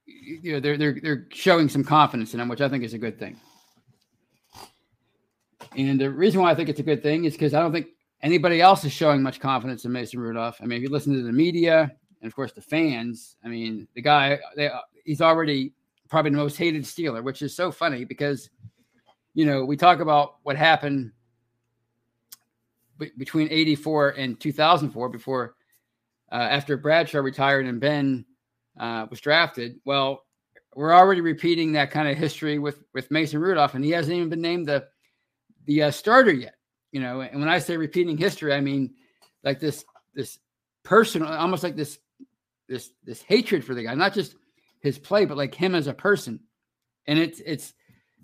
[0.06, 2.98] you know they're they're they're showing some confidence in him, which I think is a
[2.98, 3.40] good thing.
[5.76, 7.88] And the reason why I think it's a good thing is because I don't think
[8.22, 10.58] anybody else is showing much confidence in Mason Rudolph.
[10.62, 13.88] I mean, if you listen to the media and of course the fans, I mean,
[13.94, 14.70] the guy they,
[15.04, 15.74] he's already
[16.10, 18.50] probably the most hated Steeler, which is so funny because
[19.34, 21.12] you know we talk about what happened
[22.98, 25.56] be- between 84 and 2004 before
[26.32, 28.26] uh, after Bradshaw retired and Ben
[28.80, 29.80] uh, was drafted.
[29.86, 30.24] Well,
[30.76, 34.30] we're already repeating that kind of history with with Mason Rudolph, and he hasn't even
[34.30, 34.86] been named the
[35.66, 36.56] the uh, starter yet.
[36.92, 38.94] You know, and when I say repeating history, I mean
[39.44, 40.40] like this this
[40.84, 42.00] personal, almost like this
[42.68, 44.36] this this hatred for the guy, not just
[44.82, 46.40] his play, but like him as a person.
[47.08, 47.74] And it's it's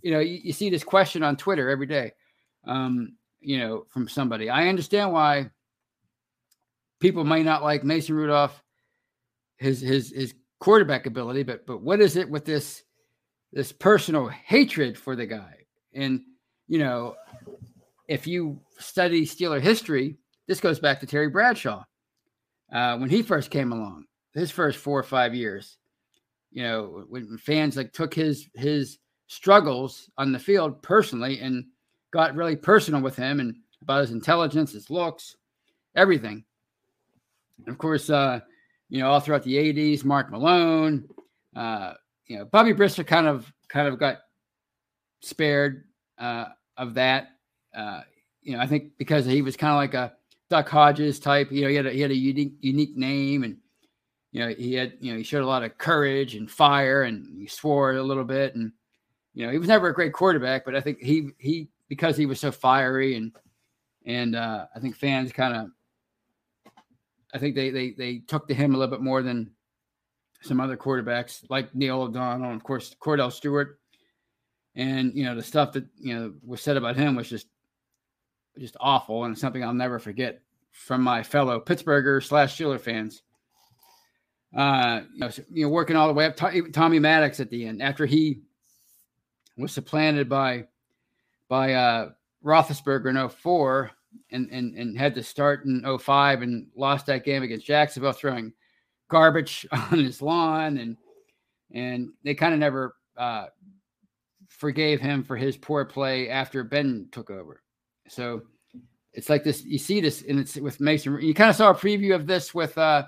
[0.02, 2.12] you know you, you see this question on Twitter every day,
[2.68, 4.50] um, you know, from somebody.
[4.50, 5.52] I understand why
[7.02, 8.64] people might not like Mason Rudolph,
[9.58, 12.84] his his his quarterback ability, but but what is it with this
[13.52, 15.66] this personal hatred for the guy?
[15.94, 16.22] And
[16.68, 17.16] you know,
[18.08, 21.84] if you study Steeler history, this goes back to Terry Bradshaw
[22.72, 24.06] uh, when he first came along.
[24.34, 25.78] His first four or five years,
[26.52, 31.66] you know, when fans like took his his struggles on the field personally and
[32.12, 35.36] got really personal with him and about his intelligence, his looks,
[35.96, 36.44] everything.
[37.68, 38.40] Of course, uh,
[38.90, 41.08] you know, all throughout the '80s, Mark Malone,
[41.56, 41.94] uh,
[42.28, 44.20] you know, Bubby Brister kind of kind of got
[45.22, 45.86] spared
[46.18, 46.46] uh,
[46.78, 47.30] of that.
[47.76, 48.02] Uh,
[48.42, 50.14] you know, I think because he was kind of like a
[50.50, 51.52] Duck Hodges type.
[51.52, 53.58] You know, he had a, he had a unique unique name, and
[54.32, 57.28] you know, he had you know he showed a lot of courage and fire, and
[57.38, 58.72] he swore a little bit, and
[59.34, 62.26] you know, he was never a great quarterback, but I think he he because he
[62.26, 63.32] was so fiery and
[64.06, 65.70] and uh, I think fans kind of
[67.34, 69.52] I think they they they took to him a little bit more than
[70.42, 73.80] some other quarterbacks like Neil O'Donnell, and of course Kordell Stewart.
[74.76, 77.48] And you know the stuff that you know was said about him was just
[78.58, 80.42] just awful, and something I'll never forget
[80.72, 83.22] from my fellow Pittsburgher slash Steeler fans.
[84.56, 87.50] Uh, you know, so, you know, working all the way up to, Tommy Maddox at
[87.50, 88.42] the end after he
[89.58, 90.66] was supplanted by
[91.48, 92.10] by uh,
[92.44, 93.92] Roethlisberger in 04
[94.32, 98.54] and, and, and had to start in 05 and lost that game against Jacksonville, throwing
[99.10, 100.78] garbage on his lawn.
[100.78, 100.98] And,
[101.74, 103.48] and they kind of never uh,
[104.50, 107.62] forgave him for his poor play after Ben took over.
[108.08, 108.44] So
[109.14, 111.20] it's like this, you see this, and it's with Mason.
[111.22, 113.04] You kind of saw a preview of this with uh,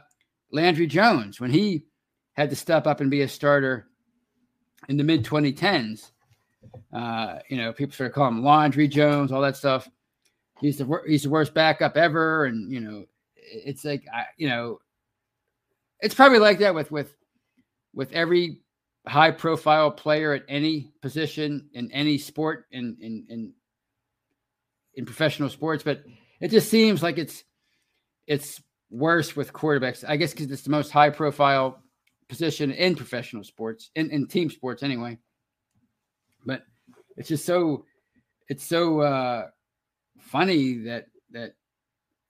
[0.52, 1.86] Landry Jones when he
[2.34, 3.88] had to step up and be a starter
[4.90, 6.12] in the mid 2010s.
[6.92, 9.90] Uh, you know, people started calling him Laundry Jones, all that stuff.
[10.64, 14.80] He's the he's the worst backup ever, and you know, it's like I, you know,
[16.00, 17.16] it's probably like that with with
[17.94, 18.62] with every
[19.06, 23.54] high profile player at any position in any sport in in in
[24.96, 26.04] in professional sports, but
[26.40, 27.44] it just seems like it's
[28.28, 30.06] it's worse with quarterbacks.
[30.08, 31.82] I guess because it's the most high profile
[32.30, 35.18] position in professional sports, in, in team sports anyway.
[36.46, 36.64] But
[37.18, 37.86] it's just so
[38.50, 39.48] it's so uh
[40.24, 41.56] funny that that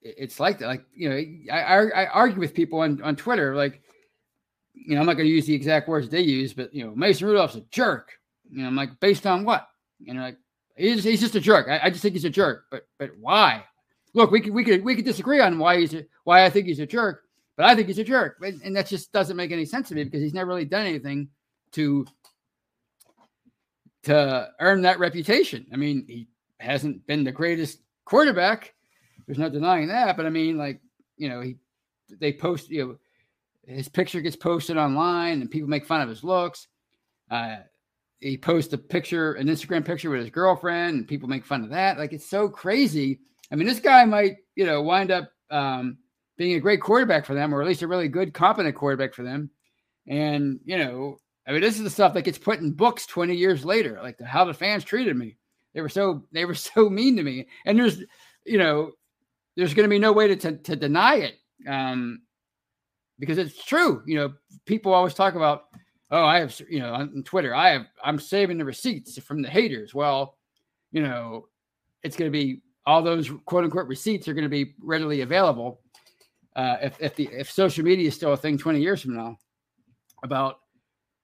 [0.01, 0.67] it's like that.
[0.67, 1.15] Like, you know,
[1.51, 3.81] I I, I argue with people on, on Twitter, like,
[4.73, 7.27] you know, I'm not gonna use the exact words they use, but you know, Mason
[7.27, 8.11] Rudolph's a jerk.
[8.49, 9.67] You know, I'm like, based on what?
[9.99, 10.37] You know, like
[10.75, 11.67] he's, he's just a jerk.
[11.69, 12.65] I, I just think he's a jerk.
[12.69, 13.63] But but why?
[14.13, 16.67] Look, we could we could we could disagree on why he's a, why I think
[16.67, 17.23] he's a jerk,
[17.55, 19.95] but I think he's a jerk, and, and that just doesn't make any sense to
[19.95, 21.29] me because he's never really done anything
[21.71, 22.05] to
[24.03, 25.65] to earn that reputation.
[25.71, 26.27] I mean, he
[26.63, 28.73] hasn't been the greatest quarterback.
[29.25, 30.81] There's no denying that, but I mean, like
[31.17, 31.57] you know, he
[32.19, 32.97] they post you know
[33.65, 36.67] his picture gets posted online and people make fun of his looks.
[37.31, 37.57] Uh,
[38.19, 41.69] he posts a picture, an Instagram picture with his girlfriend, and people make fun of
[41.69, 41.97] that.
[41.97, 43.19] Like it's so crazy.
[43.51, 45.97] I mean, this guy might, you know, wind up um,
[46.37, 49.23] being a great quarterback for them, or at least a really good, competent quarterback for
[49.23, 49.49] them.
[50.07, 53.35] And you know, I mean, this is the stuff that gets put in books 20
[53.35, 55.37] years later, like the, how the fans treated me.
[55.73, 57.47] They were so they were so mean to me.
[57.65, 58.03] And there's,
[58.45, 58.91] you know,
[59.55, 61.35] there's going to be no way to, to, to deny it
[61.67, 62.21] um,
[63.19, 64.01] because it's true.
[64.05, 64.33] You know,
[64.65, 65.65] people always talk about,
[66.11, 69.49] oh, I have, you know, on Twitter, I have, I'm saving the receipts from the
[69.49, 69.93] haters.
[69.93, 70.37] Well,
[70.91, 71.47] you know,
[72.03, 75.81] it's going to be all those quote unquote receipts are going to be readily available
[76.55, 79.37] uh, if if the if social media is still a thing 20 years from now
[80.23, 80.59] about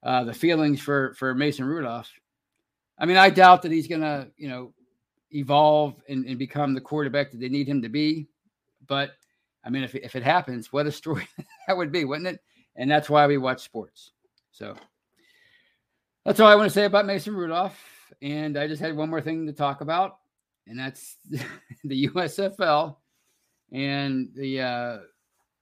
[0.03, 2.09] uh, the feelings for for Mason Rudolph.
[2.99, 4.73] I mean, I doubt that he's going to, you know,
[5.31, 8.27] evolve and, and become the quarterback that they need him to be.
[8.87, 9.11] But
[9.63, 11.27] I mean, if, if it happens, what a story
[11.67, 12.41] that would be, wouldn't it?
[12.75, 14.11] And that's why we watch sports.
[14.51, 14.75] So
[16.25, 17.77] that's all I want to say about Mason Rudolph.
[18.21, 20.17] And I just had one more thing to talk about,
[20.67, 21.15] and that's
[21.83, 22.97] the USFL
[23.71, 24.97] and the uh,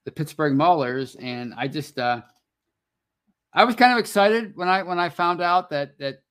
[0.04, 1.16] the Pittsburgh Maulers.
[1.22, 2.22] And I just uh,
[3.52, 6.22] I was kind of excited when I when I found out that that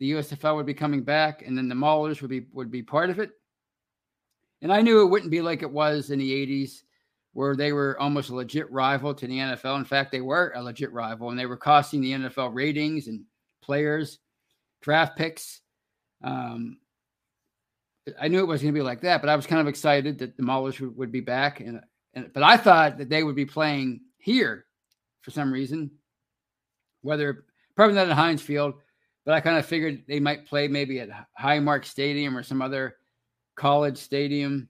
[0.00, 3.10] the USFL would be coming back, and then the Maulers would be would be part
[3.10, 3.30] of it.
[4.62, 6.82] And I knew it wouldn't be like it was in the '80s,
[7.34, 9.78] where they were almost a legit rival to the NFL.
[9.78, 13.24] In fact, they were a legit rival, and they were costing the NFL ratings and
[13.62, 14.18] players,
[14.80, 15.60] draft picks.
[16.24, 16.78] Um,
[18.18, 20.18] I knew it was going to be like that, but I was kind of excited
[20.18, 21.80] that the Maulers would, would be back, and,
[22.14, 24.64] and but I thought that they would be playing here
[25.20, 25.90] for some reason,
[27.02, 27.44] whether
[27.76, 28.74] probably not at Heinz Field,
[29.30, 31.08] but I kind of figured they might play maybe at
[31.40, 32.96] Highmark Stadium or some other
[33.54, 34.68] college stadium,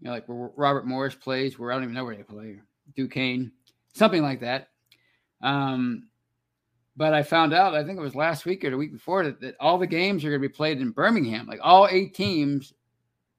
[0.00, 2.60] you know, like where Robert Morris plays, where I don't even know where they play,
[2.96, 3.52] Duquesne,
[3.92, 4.68] something like that.
[5.42, 6.08] Um,
[6.96, 9.38] but I found out, I think it was last week or the week before, that,
[9.42, 11.46] that all the games are going to be played in Birmingham.
[11.46, 12.72] Like all eight teams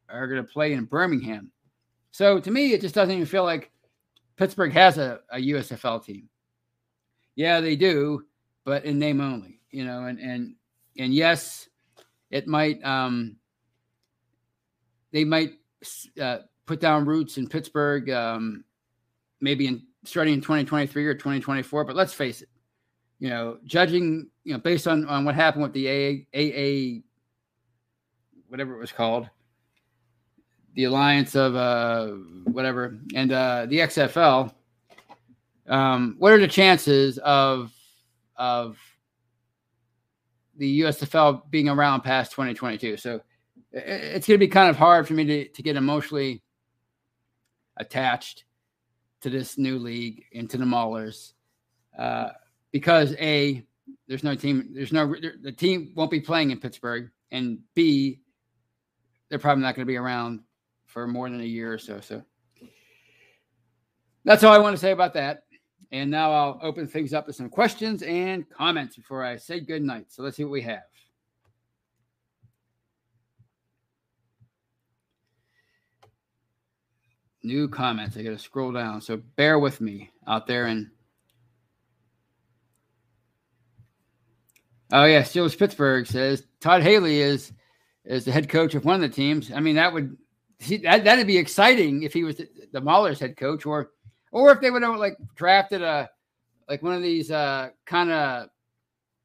[0.09, 1.51] are going to play in Birmingham.
[2.11, 3.71] So to me, it just doesn't even feel like
[4.37, 6.29] Pittsburgh has a, a USFL team.
[7.33, 8.25] Yeah, they do,
[8.63, 10.55] but in name only, you know, and and
[10.97, 11.69] and yes,
[12.29, 13.37] it might um
[15.11, 15.53] they might
[16.21, 18.63] uh, put down roots in Pittsburgh um
[19.39, 22.49] maybe in starting in 2023 or 2024, but let's face it,
[23.19, 27.01] you know, judging, you know, based on on what happened with the AA, AA
[28.49, 29.29] whatever it was called,
[30.75, 32.07] the alliance of uh
[32.51, 34.53] whatever and uh the XFL
[35.67, 37.71] um what are the chances of
[38.35, 38.77] of
[40.61, 43.19] the USFL being around past 2022 so
[43.71, 46.43] it's going to be kind of hard for me to, to get emotionally
[47.77, 48.43] attached
[49.21, 51.33] to this new league and to the Maulers
[51.97, 52.29] uh,
[52.71, 53.65] because a
[54.07, 58.19] there's no team there's no the team won't be playing in Pittsburgh and b
[59.29, 60.41] they're probably not going to be around
[60.85, 62.01] for more than a year or so.
[62.01, 62.21] So
[64.25, 65.43] that's all I want to say about that.
[65.91, 69.81] And now I'll open things up to some questions and comments before I say good
[69.81, 70.05] night.
[70.09, 70.83] So let's see what we have.
[77.43, 78.15] New comments.
[78.15, 79.01] I got to scroll down.
[79.01, 80.67] So bear with me out there.
[80.67, 80.91] And
[84.93, 85.23] oh, yeah.
[85.23, 87.51] Steelers Pittsburgh says Todd Haley is
[88.05, 89.51] is the head coach of one of the teams.
[89.51, 90.15] I mean, that would
[90.59, 93.91] see that that'd be exciting if he was the, the Maulers head coach, or
[94.31, 96.09] or if they would have like drafted a
[96.67, 98.47] like one of these uh kind of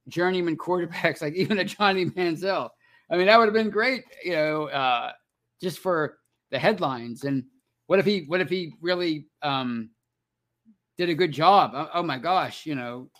[0.08, 2.70] journeyman quarterbacks, like even a Johnny Manziel.
[3.10, 5.12] I mean, that would have been great, you know, uh,
[5.60, 6.18] just for
[6.50, 7.24] the headlines.
[7.24, 7.44] And
[7.86, 9.90] what if he what if he really um
[10.98, 11.72] did a good job?
[11.74, 13.10] Oh, oh my gosh, you know,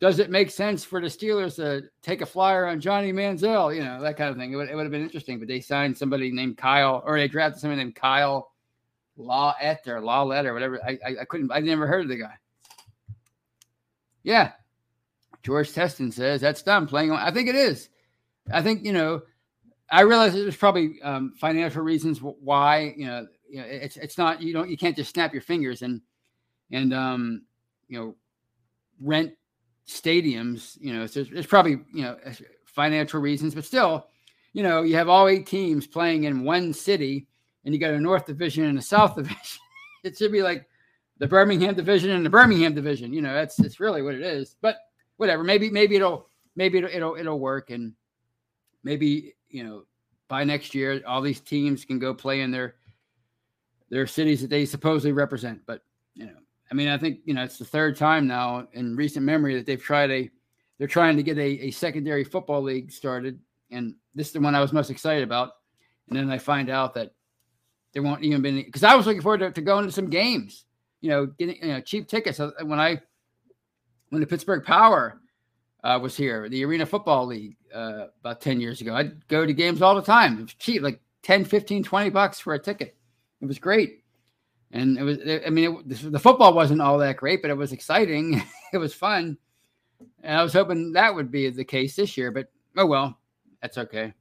[0.00, 3.74] does it make sense for the Steelers to take a flyer on Johnny Manziel?
[3.74, 4.52] You know, that kind of thing.
[4.52, 7.28] It would, it would have been interesting, but they signed somebody named Kyle, or they
[7.28, 8.51] drafted somebody named Kyle
[9.22, 10.82] Lawette or Lawlett or whatever.
[10.84, 12.34] I, I, I couldn't, I never heard of the guy.
[14.22, 14.52] Yeah.
[15.42, 17.10] George Teston says that's done playing.
[17.12, 17.88] I think it is.
[18.52, 19.22] I think, you know,
[19.90, 24.40] I realize there's probably um, financial reasons why, you know, you know, it's, it's not,
[24.40, 26.00] you don't, you can't just snap your fingers and,
[26.70, 27.42] and, um,
[27.88, 28.14] you know,
[29.00, 29.32] rent
[29.86, 32.16] stadiums, you know, so there's probably, you know,
[32.64, 34.06] financial reasons, but still,
[34.52, 37.26] you know, you have all eight teams playing in one city
[37.64, 39.60] and you got a North Division and a South Division.
[40.04, 40.66] it should be like
[41.18, 43.12] the Birmingham Division and the Birmingham Division.
[43.12, 44.56] You know, that's it's really what it is.
[44.60, 44.78] But
[45.16, 47.92] whatever, maybe maybe it'll maybe it'll it'll, it'll work, and
[48.82, 49.84] maybe you know
[50.28, 52.76] by next year all these teams can go play in their
[53.90, 55.60] their cities that they supposedly represent.
[55.66, 55.82] But
[56.14, 56.36] you know,
[56.70, 59.66] I mean, I think you know it's the third time now in recent memory that
[59.66, 60.30] they've tried a
[60.78, 63.38] they're trying to get a, a secondary football league started,
[63.70, 65.52] and this is the one I was most excited about.
[66.08, 67.12] And then I find out that
[67.92, 70.10] there won't even be any because I was looking forward to, to going to some
[70.10, 70.64] games,
[71.00, 72.38] you know, getting you know cheap tickets.
[72.38, 73.00] When I
[74.10, 75.20] when the Pittsburgh Power
[75.84, 78.94] uh, was here, the Arena Football League, uh, about 10 years ago.
[78.94, 80.38] I'd go to games all the time.
[80.38, 82.96] It was cheap, like 10, 15, 20 bucks for a ticket.
[83.40, 84.04] It was great.
[84.70, 87.72] And it was, I mean, it, the football wasn't all that great, but it was
[87.72, 88.42] exciting.
[88.72, 89.36] it was fun.
[90.22, 93.18] And I was hoping that would be the case this year, but oh well,
[93.60, 94.14] that's okay.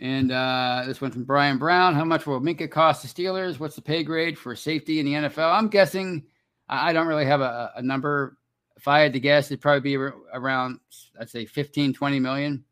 [0.00, 1.94] And uh, this one from Brian Brown.
[1.94, 3.60] How much will Minkah cost the Steelers?
[3.60, 5.52] What's the pay grade for safety in the NFL?
[5.52, 6.24] I'm guessing
[6.68, 8.36] I don't really have a, a number.
[8.76, 10.80] If I had to guess, it'd probably be around,
[11.20, 12.64] I'd say 15, 20 million,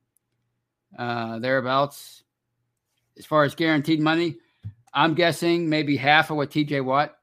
[0.99, 2.25] uh, thereabouts.
[3.17, 4.37] As far as guaranteed money,
[4.93, 7.17] I'm guessing maybe half of what TJ Watt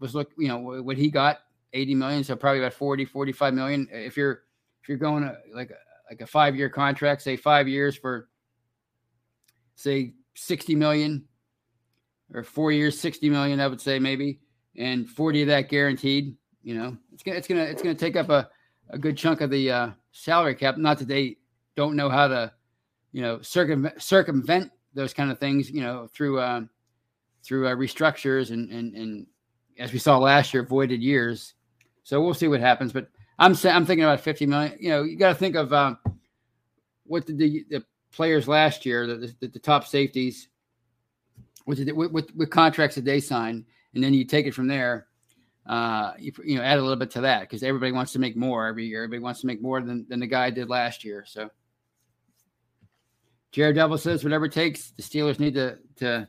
[0.00, 1.40] was look, you know, what he got,
[1.74, 2.24] 80 million.
[2.24, 3.88] So probably about 40, 45 million.
[3.92, 4.42] If you're,
[4.82, 5.72] if you're going to like,
[6.08, 8.28] like a five year contract, say five years for,
[9.78, 11.24] say 60 million
[12.34, 14.40] or four years, 60 million, I would say maybe
[14.76, 16.36] and 40 of that guaranteed.
[16.62, 18.48] You know, it's gonna it's gonna it's gonna take up a,
[18.90, 20.76] a good chunk of the uh, salary cap.
[20.76, 21.36] Not that they
[21.76, 22.52] don't know how to,
[23.12, 25.70] you know, circumvent circumvent those kind of things.
[25.70, 26.62] You know, through uh,
[27.44, 29.26] through uh, restructures and and and
[29.78, 31.54] as we saw last year, voided years.
[32.02, 32.92] So we'll see what happens.
[32.92, 33.08] But
[33.38, 34.76] I'm I'm thinking about 50 million.
[34.80, 35.94] You know, you got to think of uh,
[37.04, 40.48] what did the, the players last year, the, the, the top safeties,
[41.66, 45.06] with, with, with contracts that they signed and then you take it from there.
[45.66, 48.36] Uh, you, you know, add a little bit to that because everybody wants to make
[48.36, 49.00] more every year.
[49.02, 51.24] Everybody wants to make more than, than the guy did last year.
[51.26, 51.50] So,
[53.52, 56.26] Jared Devil says whatever it takes, the Steelers need to to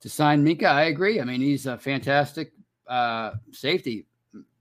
[0.00, 0.64] to sign Minkah.
[0.64, 1.18] I agree.
[1.18, 2.52] I mean, he's a fantastic
[2.86, 4.06] uh, safety,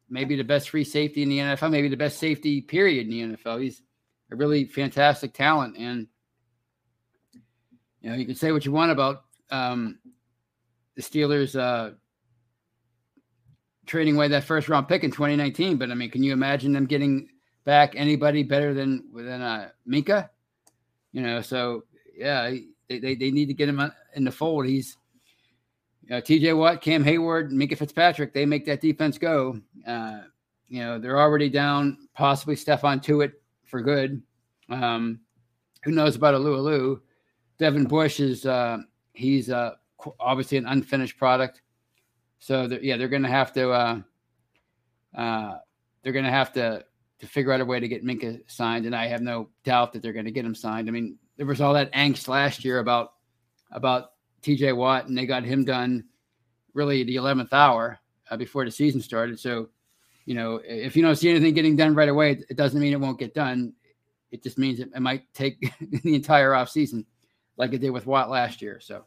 [0.09, 3.35] maybe the best free safety in the NFL, maybe the best safety period in the
[3.35, 3.61] NFL.
[3.61, 3.81] He's
[4.31, 6.07] a really fantastic talent, and
[8.01, 9.99] you know, you can say what you want about um,
[10.95, 11.91] the Steelers uh,
[13.85, 15.77] trading away that first round pick in 2019.
[15.77, 17.29] But I mean, can you imagine them getting
[17.63, 20.29] back anybody better than than uh, Minkah?
[21.11, 21.83] You know, so
[22.15, 22.51] yeah,
[22.89, 23.81] they, they, they need to get him
[24.15, 24.65] in the fold.
[24.65, 24.97] He's
[26.09, 28.33] uh, TJ Watt, Cam Hayward, Minkah Fitzpatrick.
[28.33, 29.59] They make that defense go.
[29.85, 30.21] Uh,
[30.67, 33.33] you know, they're already down possibly Stephon Tuitt
[33.65, 34.21] for good.
[34.69, 35.19] Um,
[35.83, 37.01] who knows about Alualu?
[37.61, 38.79] Devin Bush is uh,
[39.13, 39.75] he's uh,
[40.19, 41.61] obviously an unfinished product.
[42.39, 44.01] So they're, yeah, they're going to have to uh,
[45.15, 45.57] uh,
[46.01, 46.83] they're going to have to
[47.19, 50.01] to figure out a way to get Minkah signed, and I have no doubt that
[50.01, 50.87] they're going to get him signed.
[50.87, 53.13] I mean, there was all that angst last year about
[53.69, 54.73] about T.J.
[54.73, 56.05] Watt, and they got him done
[56.73, 57.99] really the eleventh hour
[58.31, 59.39] uh, before the season started.
[59.39, 59.69] So,
[60.25, 62.99] you know, if you don't see anything getting done right away, it, doesn't mean it
[62.99, 63.73] won't get done.
[64.31, 65.59] It just means it, it might take
[66.03, 67.05] the entire off season,
[67.61, 68.79] like it did with Watt last year.
[68.79, 69.05] So.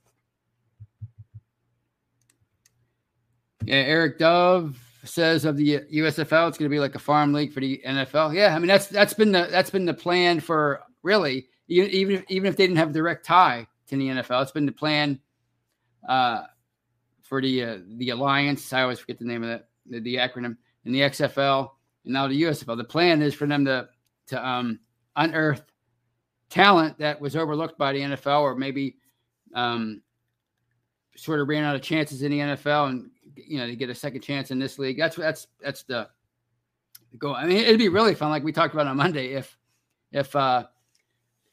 [3.64, 7.52] Yeah, Eric Dove says of the USFL, it's going to be like a farm league
[7.52, 8.32] for the NFL.
[8.32, 12.24] Yeah, I mean that's that's been the that's been the plan for really even if,
[12.28, 15.18] even if they didn't have a direct tie to the NFL, it's been the plan
[16.08, 16.42] uh,
[17.22, 18.72] for the uh, the alliance.
[18.72, 21.70] I always forget the name of that the, the acronym and the XFL
[22.04, 22.76] and now the USFL.
[22.76, 23.88] The plan is for them to
[24.28, 24.78] to um,
[25.16, 25.64] unearth
[26.54, 28.96] talent that was overlooked by the NFL or maybe
[29.54, 30.00] um,
[31.16, 33.94] sort of ran out of chances in the NFL and you know to get a
[33.94, 34.96] second chance in this league.
[34.96, 36.08] That's that's that's the
[37.18, 37.34] goal.
[37.34, 39.58] I mean, it'd be really fun, like we talked about on Monday, if
[40.12, 40.66] if uh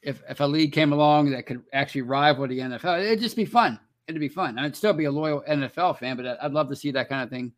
[0.02, 3.44] if if a league came along that could actually rival the NFL, it'd just be
[3.44, 3.80] fun.
[4.06, 4.56] It'd be fun.
[4.56, 7.30] I'd still be a loyal NFL fan, but I'd love to see that kind of
[7.30, 7.52] thing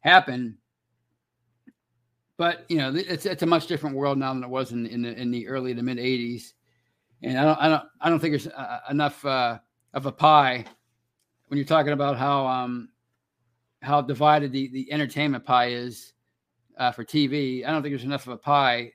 [0.00, 0.58] happen.
[2.36, 5.02] But you know, it's it's a much different world now than it was in in
[5.02, 6.54] the, in the early to mid '80s,
[7.22, 9.58] and I don't I don't I don't think there's uh, enough uh,
[9.94, 10.64] of a pie
[11.48, 12.88] when you're talking about how um
[13.80, 16.12] how divided the, the entertainment pie is
[16.78, 17.66] uh, for TV.
[17.66, 18.92] I don't think there's enough of a pie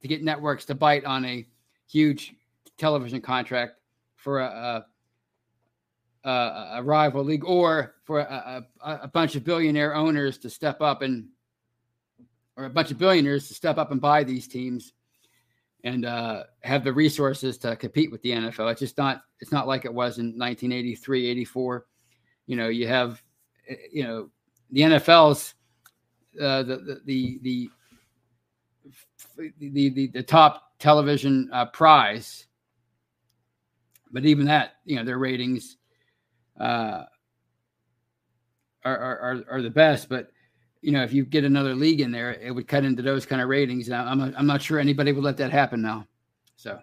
[0.00, 1.46] to get networks to bite on a
[1.86, 2.34] huge
[2.78, 3.74] television contract
[4.14, 4.84] for a,
[6.24, 6.30] a,
[6.74, 11.28] a rival league or for a, a, bunch of billionaire owners to step up and
[12.56, 14.92] or a bunch of billionaires to step up and buy these teams
[15.84, 18.70] and uh, have the resources to compete with the NFL.
[18.70, 21.86] It's just not it's not like it was in 1983, 84.
[22.46, 23.22] You know, you have
[23.90, 24.30] you know,
[24.70, 25.54] the NFL's
[26.40, 27.70] uh, the, the, the
[29.58, 32.46] the the the top television uh, prize,
[34.12, 35.76] but even that, you know, their ratings
[36.60, 37.04] uh,
[38.84, 40.08] are, are are the best.
[40.08, 40.30] But
[40.86, 43.42] you know, if you get another league in there, it would cut into those kind
[43.42, 43.90] of ratings.
[43.90, 46.06] I'm I'm not sure anybody would let that happen now.
[46.54, 46.78] So.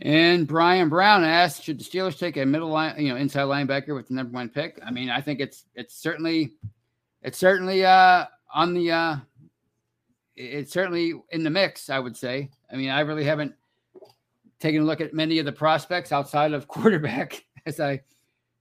[0.00, 3.94] And Brian Brown asked, should the Steelers take a middle line, you know, inside linebacker
[3.94, 4.80] with the number one pick?
[4.82, 6.54] I mean, I think it's it's certainly
[7.20, 9.16] it's certainly uh on the uh
[10.36, 12.48] it's certainly in the mix, I would say.
[12.72, 13.54] I mean, I really haven't
[14.58, 18.00] taken a look at many of the prospects outside of quarterback, as I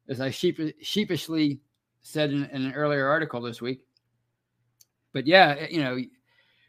[0.09, 1.61] as I sheep, sheepishly
[2.01, 3.81] said in, in, an earlier article this week.
[5.13, 5.97] But yeah, you know,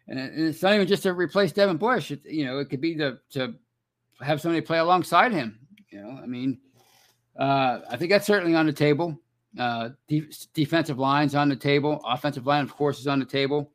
[0.09, 2.11] and it's not even just to replace Devin Bush.
[2.11, 3.55] It, you know, it could be to to
[4.21, 5.59] have somebody play alongside him.
[5.91, 6.59] You know, I mean,
[7.39, 9.19] uh, I think that's certainly on the table.
[9.59, 12.01] Uh, de- defensive lines on the table.
[12.07, 13.73] Offensive line, of course, is on the table.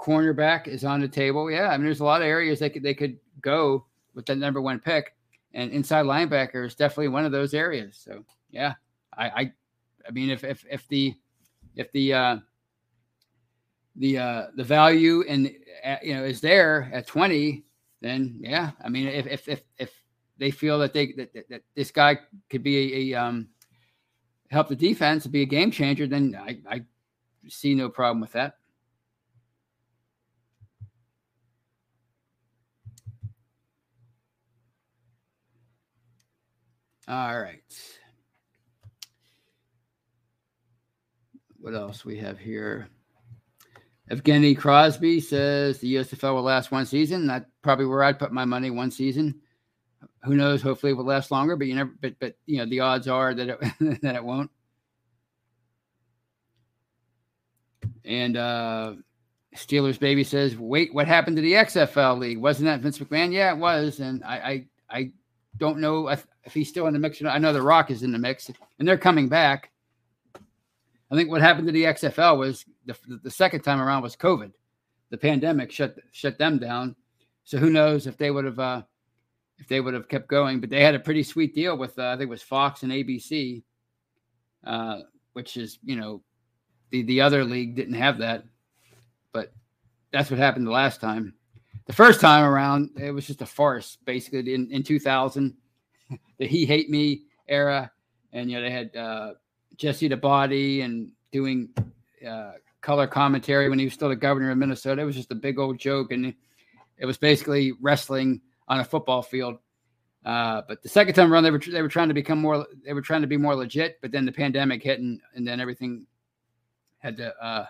[0.00, 1.50] Cornerback is on the table.
[1.50, 3.84] Yeah, I mean, there's a lot of areas they could they could go
[4.14, 5.14] with that number one pick,
[5.58, 8.00] and inside linebacker is definitely one of those areas.
[8.02, 8.74] So yeah,
[9.16, 9.52] I I,
[10.06, 11.14] I mean, if if if the
[11.74, 12.36] if the uh,
[13.96, 15.50] the uh, the value and
[15.84, 17.64] uh, you know is there at 20
[18.00, 19.92] then yeah i mean if if if, if
[20.38, 23.48] they feel that they that, that, that this guy could be a, a, um
[24.50, 26.80] help the defense be a game changer then i i
[27.48, 28.54] see no problem with that
[37.08, 37.62] all right
[41.60, 42.88] what else we have here
[44.10, 47.26] Evgeny Crosby says the USFL will last one season.
[47.26, 48.70] That's probably where I'd put my money.
[48.70, 49.40] One season.
[50.24, 50.62] Who knows?
[50.62, 51.56] Hopefully, it will last longer.
[51.56, 51.92] But you never.
[52.00, 53.60] But but you know the odds are that it
[54.02, 54.50] that it won't.
[58.04, 58.94] And uh,
[59.54, 62.38] Steelers baby says, "Wait, what happened to the XFL league?
[62.38, 63.32] Wasn't that Vince McMahon?
[63.32, 64.00] Yeah, it was.
[64.00, 65.12] And I I, I
[65.58, 67.22] don't know if, if he's still in the mix.
[67.22, 69.70] I know the Rock is in the mix, and they're coming back.
[71.10, 74.52] I think what happened to the XFL was the, the second time around was COVID.
[75.10, 76.94] The pandemic shut shut them down.
[77.44, 78.82] So who knows if they would have uh,
[79.58, 80.60] if they would have kept going?
[80.60, 82.92] But they had a pretty sweet deal with uh, I think it was Fox and
[82.92, 83.62] ABC,
[84.64, 85.00] uh,
[85.32, 86.22] which is you know
[86.90, 88.44] the the other league didn't have that,
[89.32, 89.52] but
[90.12, 91.32] that's what happened the last time.
[91.88, 93.96] The first time around, it was just a farce.
[94.04, 95.56] Basically, in in 2000,
[96.36, 97.90] the he hate me era,
[98.34, 99.32] and you know they had uh,
[99.76, 101.70] Jesse the Body and doing
[102.28, 105.00] uh, color commentary when he was still the governor of Minnesota.
[105.00, 106.34] It was just a big old joke, and
[106.98, 109.56] it was basically wrestling on a football field.
[110.26, 112.92] Uh, but the second time around, they were they were trying to become more they
[112.92, 113.98] were trying to be more legit.
[114.02, 116.06] But then the pandemic hit, and, and then everything
[116.98, 117.64] had to uh,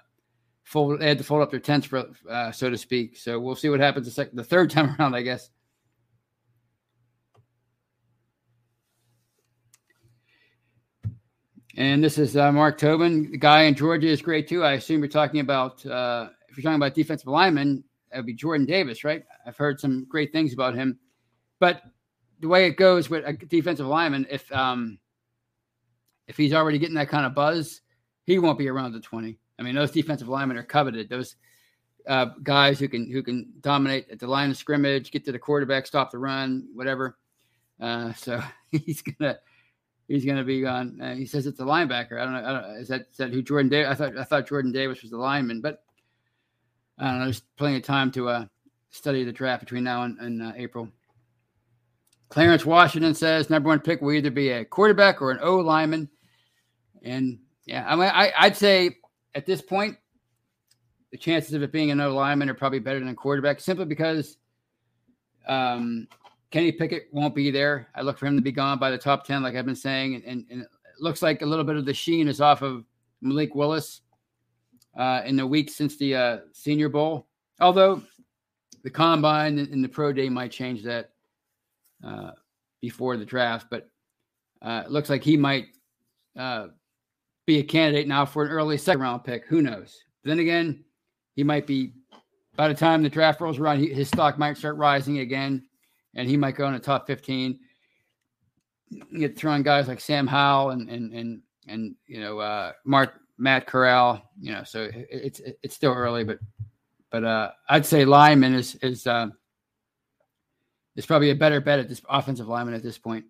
[0.69, 1.01] fold.
[1.01, 3.17] They had to fold up their tents, for, uh, so to speak.
[3.17, 5.51] So we'll see what happens the, second, the third time around, I guess.
[11.75, 13.31] And this is uh, Mark Tobin.
[13.31, 14.65] The guy in Georgia is great too.
[14.65, 18.35] I assume you're talking about uh, if you're talking about defensive lineman, that would be
[18.35, 19.23] Jordan Davis, right?
[19.47, 20.99] I've heard some great things about him.
[21.61, 21.83] But
[22.41, 24.99] the way it goes with a defensive lineman, if um,
[26.27, 27.81] if he's already getting that kind of buzz,
[28.25, 29.39] he won't be around the 20.
[29.59, 31.09] I mean, those defensive linemen are coveted.
[31.09, 31.37] Those
[32.07, 35.39] uh, guys who can who can dominate at the line of scrimmage, get to the
[35.39, 37.19] quarterback, stop the run, whatever.
[37.81, 39.39] Uh, so he's gonna
[40.09, 41.01] he's to be gone.
[41.01, 42.21] Uh, he says it's a linebacker.
[42.21, 42.45] I don't know.
[42.45, 43.93] I don't, is that is that who Jordan Davis?
[43.93, 45.83] I thought I thought Jordan Davis was the lineman, but
[46.99, 47.25] I don't know.
[47.25, 48.45] There's plenty of time to uh,
[48.91, 50.89] study the draft between now and, and uh, April.
[52.31, 56.09] Clarence Washington says number one pick will either be a quarterback or an O lineman,
[57.03, 58.97] and yeah, I mean I, I'd say
[59.35, 59.97] at this point
[61.11, 63.87] the chances of it being an O lineman are probably better than a quarterback simply
[63.87, 64.37] because
[65.47, 66.07] um,
[66.51, 67.89] Kenny Pickett won't be there.
[67.95, 70.17] I look for him to be gone by the top 10, like I've been saying.
[70.17, 70.69] And, and, and it
[71.01, 72.85] looks like a little bit of the sheen is off of
[73.21, 74.03] Malik Willis
[74.97, 77.27] uh, in the week since the uh, Senior Bowl.
[77.61, 78.03] Although
[78.83, 81.11] the combine and the pro day might change that
[82.05, 82.33] uh,
[82.81, 83.67] before the draft.
[83.71, 83.89] But
[84.63, 85.67] uh, it looks like he might
[86.37, 86.69] uh,
[87.49, 89.47] be a candidate now for an early second round pick.
[89.47, 89.99] Who knows?
[90.23, 90.85] Then again,
[91.35, 91.95] he might be,
[92.57, 95.65] by the time the draft rolls around, his stock might start rising again
[96.15, 97.59] and he might go in the top 15.
[98.91, 103.21] You get throwing guys like Sam Howell and and and and you know uh, Mark
[103.37, 104.23] Matt Corral.
[104.41, 106.39] You know, so it's it's still early, but
[107.11, 109.29] but uh, I'd say lineman is is uh,
[110.97, 113.27] is probably a better bet at this offensive lineman at this point.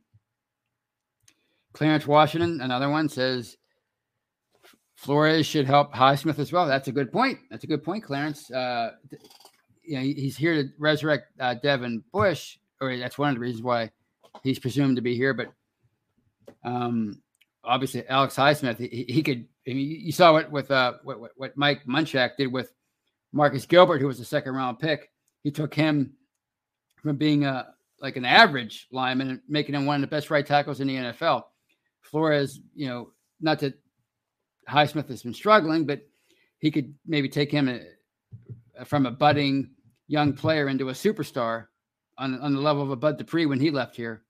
[1.73, 3.58] Clarence Washington, another one says
[4.99, 6.66] Flores should help Highsmith as well.
[6.66, 7.38] That's a good point.
[7.53, 8.51] That's a good point, Clarence.
[8.51, 8.96] Uh,
[9.84, 13.62] you know, he's here to resurrect uh, Devin Bush, or that's one of the reasons
[13.62, 13.92] why
[14.42, 15.34] he's presumed to be here.
[15.34, 15.53] But
[16.64, 17.22] um,
[17.62, 19.46] obviously, Alex Highsmith, he, he could.
[19.68, 22.72] I mean, you saw what with uh, what, what Mike Munchak did with
[23.32, 25.12] Marcus Gilbert, who was a second round pick.
[25.44, 26.14] He took him
[27.01, 27.68] from being a
[28.01, 31.44] like an average lineman making him one of the best right tackles in the NFL.
[32.01, 33.74] Flores, you know, not that
[34.69, 36.03] Highsmith has been struggling, but
[36.59, 39.71] he could maybe take him a, from a budding
[40.07, 41.66] young player into a superstar
[42.16, 44.23] on, on the level of a Bud Dupree when he left here.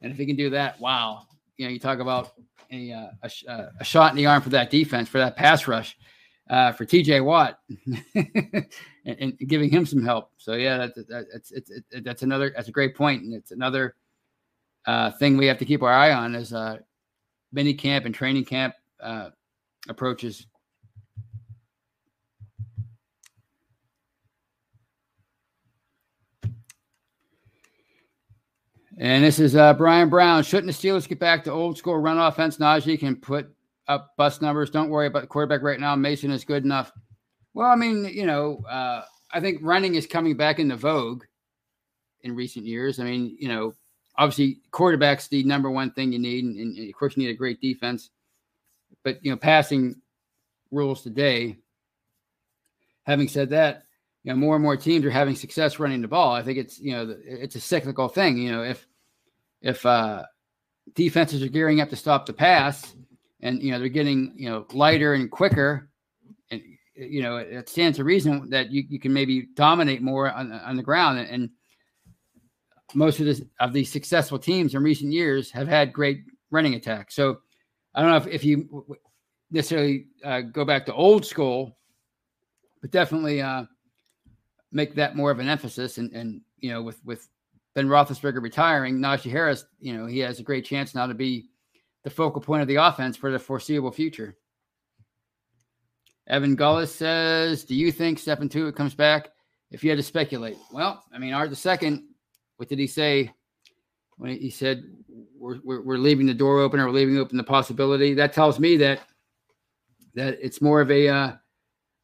[0.00, 1.22] And if he can do that, wow.
[1.56, 2.32] You know, you talk about
[2.70, 5.68] a, uh, a, uh, a shot in the arm for that defense, for that pass
[5.68, 5.96] rush,
[6.50, 7.60] uh, for TJ Watt,
[8.14, 8.66] and,
[9.04, 10.30] and giving him some help.
[10.36, 13.52] So, yeah, that, that, that's, it's, it, that's another, that's a great point, And it's
[13.52, 13.94] another
[14.86, 16.78] uh, thing we have to keep our eye on is uh,
[17.52, 19.30] mini camp and training camp uh,
[19.88, 20.46] approaches.
[28.96, 30.44] And this is uh, Brian Brown.
[30.44, 32.58] Shouldn't the Steelers get back to old school run offense?
[32.58, 33.52] Najee can put
[33.88, 34.70] up bust numbers.
[34.70, 35.96] Don't worry about the quarterback right now.
[35.96, 36.92] Mason is good enough.
[37.54, 41.24] Well, I mean, you know, uh, I think running is coming back into vogue
[42.22, 43.00] in recent years.
[43.00, 43.74] I mean, you know,
[44.16, 47.36] obviously quarterback's the number one thing you need, and, and of course you need a
[47.36, 48.10] great defense.
[49.04, 49.96] But you know, passing
[50.70, 51.58] rules today.
[53.04, 53.84] Having said that,
[54.24, 56.32] you know, more and more teams are having success running the ball.
[56.32, 58.38] I think it's you know it's a cyclical thing.
[58.38, 58.86] You know, if
[59.60, 60.24] if uh,
[60.94, 62.94] defenses are gearing up to stop the pass,
[63.40, 65.90] and you know they're getting you know lighter and quicker,
[66.50, 66.62] and
[66.94, 70.76] you know it stands to reason that you, you can maybe dominate more on, on
[70.76, 71.18] the ground.
[71.18, 71.50] And, and
[72.94, 77.14] most of this of these successful teams in recent years have had great running attacks.
[77.14, 77.38] So
[77.94, 78.86] I don't know if, if you
[79.50, 81.76] necessarily uh, go back to old school,
[82.80, 83.40] but definitely.
[83.40, 83.64] Uh,
[84.74, 85.96] make that more of an emphasis.
[85.96, 87.26] And and you know, with with
[87.74, 91.48] Ben Roethlisberger retiring, Najee Harris, you know, he has a great chance now to be
[92.02, 94.36] the focal point of the offense for the foreseeable future.
[96.26, 99.30] Evan Gullis says, "Do you think Stephon Tuitt comes back?
[99.70, 102.04] If you had to speculate, well, I mean, Art the second,
[102.58, 103.32] what did he say
[104.16, 104.84] when he said
[105.44, 108.14] we're, we're, we're leaving the door open or leaving open the possibility?
[108.14, 109.00] That tells me that
[110.14, 111.32] that it's more of a uh,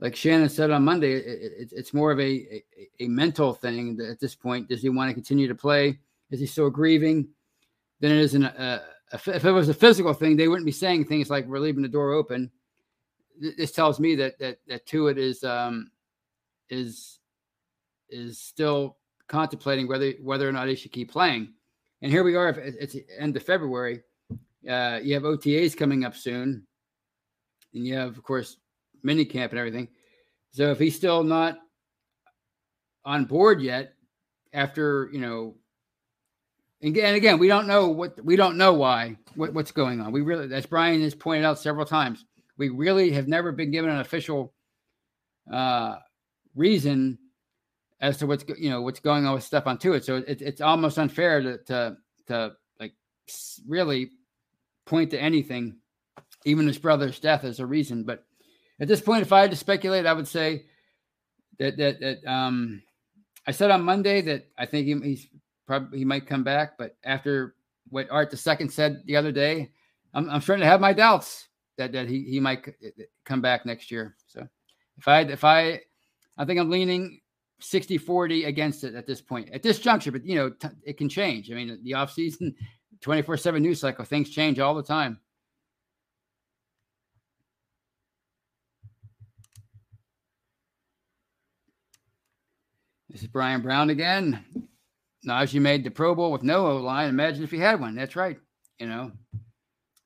[0.01, 2.65] like Shannon said on Monday, it, it, it's more of a, a,
[3.01, 4.69] a mental thing at this point.
[4.69, 5.99] Does he want to continue to play?
[6.31, 7.29] Is he still grieving?
[8.01, 8.83] Then it isn't a,
[9.13, 11.89] if it was a physical thing, they wouldn't be saying things like "we're leaving the
[11.89, 12.51] door open."
[13.41, 15.91] This tells me that that that Tuitt is um,
[16.69, 17.19] is
[18.11, 21.55] is still contemplating whether whether or not he should keep playing.
[22.03, 22.49] And here we are.
[22.49, 24.03] It's the end of February,
[24.69, 26.67] uh, you have OTAs coming up soon,
[27.75, 28.57] and you have, of course,
[29.03, 29.89] mini camp and everything.
[30.53, 31.59] So if he's still not
[33.05, 33.95] on board yet,
[34.53, 35.55] after you know,
[36.83, 40.13] and again, again, we don't know what we don't know why what, what's going on.
[40.13, 42.25] We really, as Brian has pointed out several times,
[42.59, 44.53] we really have never been given an official
[45.51, 45.97] uh,
[46.55, 47.19] reason
[48.01, 50.05] as to what's you know what's going on with Stephon Tuitt.
[50.05, 51.97] So it, it's almost unfair to, to
[52.27, 52.93] to like
[53.67, 54.11] really
[54.87, 55.77] point to anything,
[56.45, 58.05] even his brother's death as a reason.
[58.05, 58.25] But
[58.81, 60.65] at this point, if I had to speculate, I would say
[61.59, 62.83] that that that um,
[63.47, 65.27] I said on Monday that I think he, he's
[65.67, 67.55] probably he might come back, but after
[67.91, 69.73] what Art the second said the other day,
[70.15, 72.67] I'm, I'm starting to have my doubts that that he he might
[73.25, 74.17] come back next year.
[74.27, 74.47] So
[74.97, 75.81] if I if I
[76.39, 77.21] I think I'm leaning
[77.61, 80.97] 60 40 against it at this point at this juncture but you know t- it
[80.97, 82.55] can change i mean the off season
[83.01, 85.19] 24 7 news cycle things change all the time
[93.11, 94.45] This is Brian Brown again.
[95.27, 97.09] Najee made the Pro Bowl with no O line.
[97.09, 97.97] Imagine if he had one.
[97.97, 98.39] That's right.
[98.79, 99.13] You know,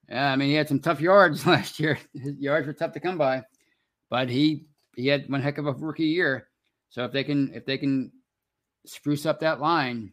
[0.08, 1.98] yeah, I mean, he had some tough yards last year.
[2.14, 3.42] His yards were tough to come by,
[4.10, 4.64] but he
[4.96, 6.48] he had one heck of a rookie year.
[6.94, 8.12] So if they can if they can
[8.86, 10.12] spruce up that line,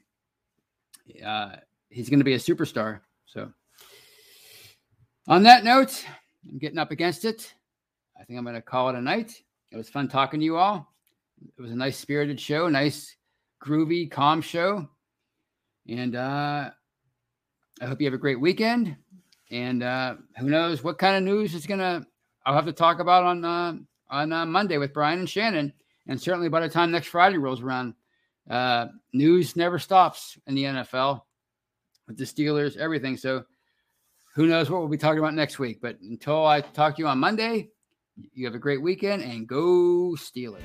[1.24, 1.58] uh,
[1.90, 3.02] he's going to be a superstar.
[3.28, 3.52] So
[5.28, 6.04] on that note,
[6.50, 7.54] I'm getting up against it.
[8.20, 9.44] I think I'm going to call it a night.
[9.72, 10.92] It was fun talking to you all.
[11.56, 13.16] It was a nice spirited show, nice
[13.64, 14.90] groovy, calm show.
[15.88, 16.72] And uh,
[17.80, 18.96] I hope you have a great weekend.
[19.52, 22.08] And uh, who knows what kind of news is gonna
[22.44, 23.74] I'll have to talk about on uh,
[24.10, 25.74] on uh, Monday with Brian and Shannon.
[26.08, 27.94] And certainly by the time next Friday rolls around,
[28.50, 31.22] uh, news never stops in the NFL
[32.08, 33.18] with the Steelers, everything.
[33.18, 33.44] So
[34.36, 35.80] who knows what we'll be talking about next week.
[35.82, 37.70] But until I talk to you on Monday,
[38.34, 40.62] you have a great weekend and go Steelers.